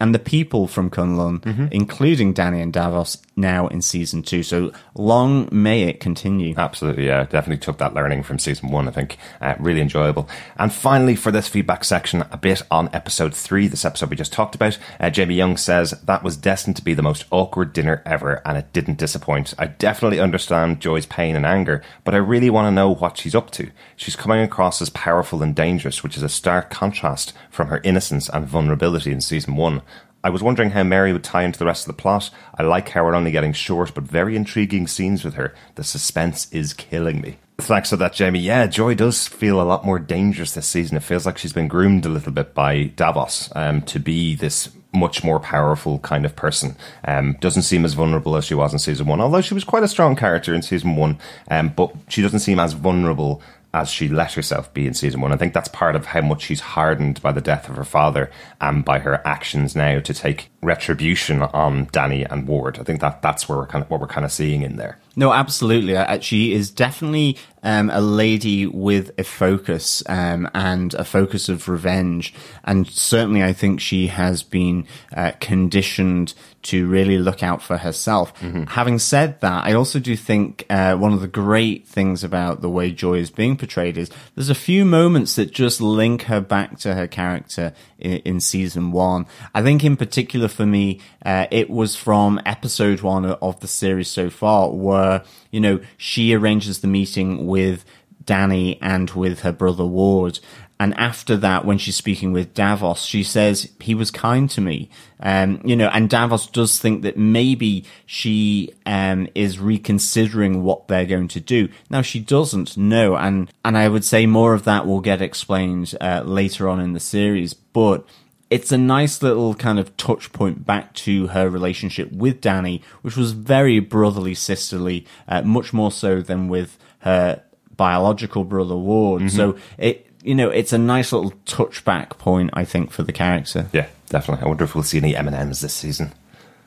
[0.00, 4.42] and the people from Kunlun, including Danny and Davos, now in season two.
[4.42, 6.54] So long may it continue.
[6.56, 7.24] Absolutely, yeah.
[7.24, 9.18] Definitely took that learning from season one, I think.
[9.40, 10.28] Uh, really enjoyable.
[10.56, 14.32] And finally, for this feedback section, a bit on episode three, this episode we just
[14.32, 14.78] talked about.
[15.00, 18.58] Uh, Jamie Young says, That was destined to be the most awkward dinner ever, and
[18.58, 19.54] it didn't disappoint.
[19.58, 23.34] I definitely understand Joy's pain and anger, but I really want to know what she's
[23.34, 23.70] up to.
[23.96, 28.28] She's coming across as powerful and dangerous, which is a stark contrast from her innocence
[28.28, 29.82] and vulnerability in season one.
[30.24, 32.30] I was wondering how Mary would tie into the rest of the plot.
[32.56, 35.54] I like how we're only getting short but very intriguing scenes with her.
[35.74, 37.38] The suspense is killing me.
[37.58, 38.40] Thanks for that, Jamie.
[38.40, 40.96] Yeah, Joy does feel a lot more dangerous this season.
[40.96, 44.70] It feels like she's been groomed a little bit by Davos um, to be this
[44.92, 46.76] much more powerful kind of person.
[47.04, 49.82] Um, doesn't seem as vulnerable as she was in season one, although she was quite
[49.82, 51.18] a strong character in season one.
[51.50, 53.42] Um, but she doesn't seem as vulnerable
[53.74, 55.32] as she let herself be in season one.
[55.32, 58.30] I think that's part of how much she's hardened by the death of her father
[58.60, 62.78] and by her actions now to take retribution on Danny and Ward.
[62.78, 64.98] I think that that's where we're kind of what we're kind of seeing in there.
[65.16, 65.96] No, absolutely.
[65.96, 71.68] Uh, She is definitely um, a lady with a focus um, and a focus of
[71.68, 72.32] revenge.
[72.64, 76.32] And certainly, I think she has been uh, conditioned
[76.62, 78.32] to really look out for herself.
[78.68, 82.70] Having said that, I also do think uh, one of the great things about the
[82.70, 86.78] way Joy is being portrayed is there's a few moments that just link her back
[86.80, 89.26] to her character in, in season one.
[89.54, 94.08] I think, in particular, for me, uh, it was from episode one of the series
[94.08, 97.84] so far, where you know she arranges the meeting with
[98.24, 100.38] Danny and with her brother Ward.
[100.82, 104.90] And after that, when she's speaking with Davos, she says, he was kind to me.
[105.20, 111.06] Um, you know, and Davos does think that maybe she, um, is reconsidering what they're
[111.06, 111.68] going to do.
[111.88, 113.14] Now she doesn't know.
[113.14, 116.94] And, and I would say more of that will get explained, uh, later on in
[116.94, 118.04] the series, but
[118.52, 123.16] it's a nice little kind of touch point back to her relationship with Danny, which
[123.16, 127.42] was very brotherly, sisterly, uh, much more so than with her
[127.74, 129.22] biological brother Ward.
[129.22, 129.36] Mm-hmm.
[129.36, 133.68] So it, you know, it's a nice little touchback point, I think, for the character.
[133.72, 134.44] Yeah, definitely.
[134.44, 136.12] I wonder if we'll see any M and M's this season.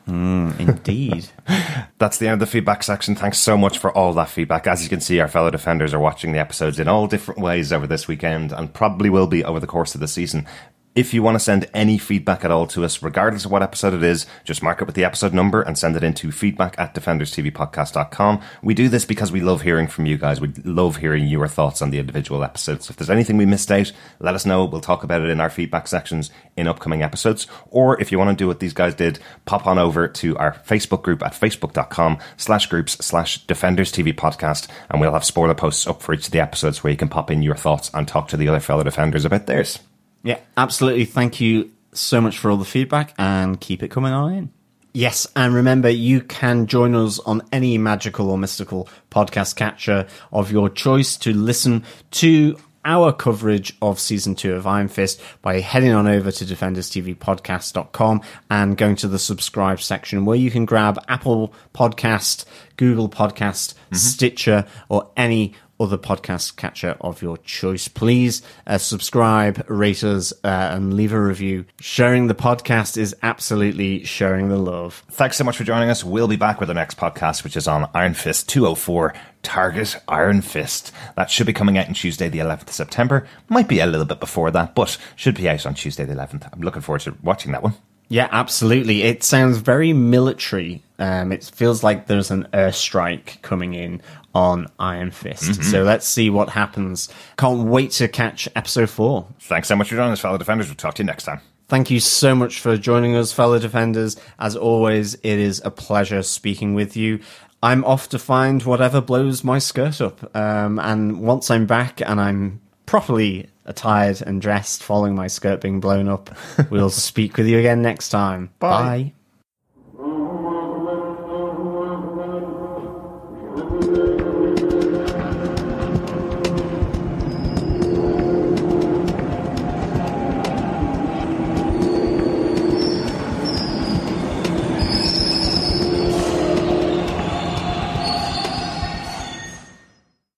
[0.07, 1.27] Mm, indeed.
[1.99, 3.13] That's the end of the feedback section.
[3.15, 4.65] Thanks so much for all that feedback.
[4.65, 7.71] As you can see, our fellow defenders are watching the episodes in all different ways
[7.71, 10.47] over this weekend and probably will be over the course of the season.
[10.95, 13.93] If you want to send any feedback at all to us, regardless of what episode
[13.93, 16.95] it is, just mark it with the episode number and send it into feedback at
[16.95, 18.41] defenderstvpodcast.com.
[18.63, 20.39] We do this because we love hearing from you guys.
[20.39, 22.89] We love hearing your thoughts on the individual episodes.
[22.89, 23.91] If there's anything we missed out,
[24.21, 24.63] let us know.
[24.63, 27.45] We'll talk about it in our feedback sections in upcoming episodes.
[27.71, 30.53] Or if you want to do what these guys did, pop on over to our
[30.53, 34.69] Facebook group at facebook.com slash groups slash defenders TV podcast.
[34.89, 37.29] And we'll have spoiler posts up for each of the episodes where you can pop
[37.29, 39.79] in your thoughts and talk to the other fellow defenders about theirs.
[40.25, 41.05] Yeah, absolutely.
[41.05, 44.51] Thank you so much for all the feedback and keep it coming on in.
[44.91, 50.51] Yes, and remember, you can join us on any magical or mystical podcast catcher of
[50.51, 55.91] your choice to listen to our coverage of season two of Iron Fist by heading
[55.91, 61.53] on over to defenderstvpodcast.com and going to the subscribe section where you can grab Apple
[61.73, 62.45] Podcast,
[62.77, 63.95] Google Podcast, mm-hmm.
[63.95, 67.87] Stitcher, or any other podcast catcher of your choice.
[67.87, 71.65] Please uh, subscribe, rate us, uh, and leave a review.
[71.79, 75.03] Sharing the podcast is absolutely sharing the love.
[75.11, 76.03] Thanks so much for joining us.
[76.03, 79.13] We'll be back with the next podcast, which is on Iron Fist 204
[79.43, 80.91] Target Iron Fist.
[81.15, 83.27] That should be coming out on Tuesday, the 11th of September.
[83.49, 86.49] Might be a little bit before that, but should be out on Tuesday, the 11th.
[86.51, 87.75] I'm looking forward to watching that one.
[88.07, 89.03] Yeah, absolutely.
[89.03, 90.83] It sounds very military.
[90.99, 94.01] Um, it feels like there's an airstrike coming in
[94.33, 95.43] on Iron Fist.
[95.43, 95.63] Mm-hmm.
[95.63, 97.09] So let's see what happens.
[97.37, 99.27] Can't wait to catch episode four.
[99.39, 100.67] Thanks so much for joining us, fellow defenders.
[100.67, 101.41] We'll talk to you next time.
[101.67, 104.17] Thank you so much for joining us, fellow defenders.
[104.37, 107.21] As always, it is a pleasure speaking with you.
[107.63, 110.35] I'm off to find whatever blows my skirt up.
[110.35, 115.79] Um, and once I'm back and I'm properly attired and dressed following my skirt being
[115.79, 116.35] blown up,
[116.69, 118.51] we'll speak with you again next time.
[118.59, 118.83] Bye.
[118.83, 119.13] Bye.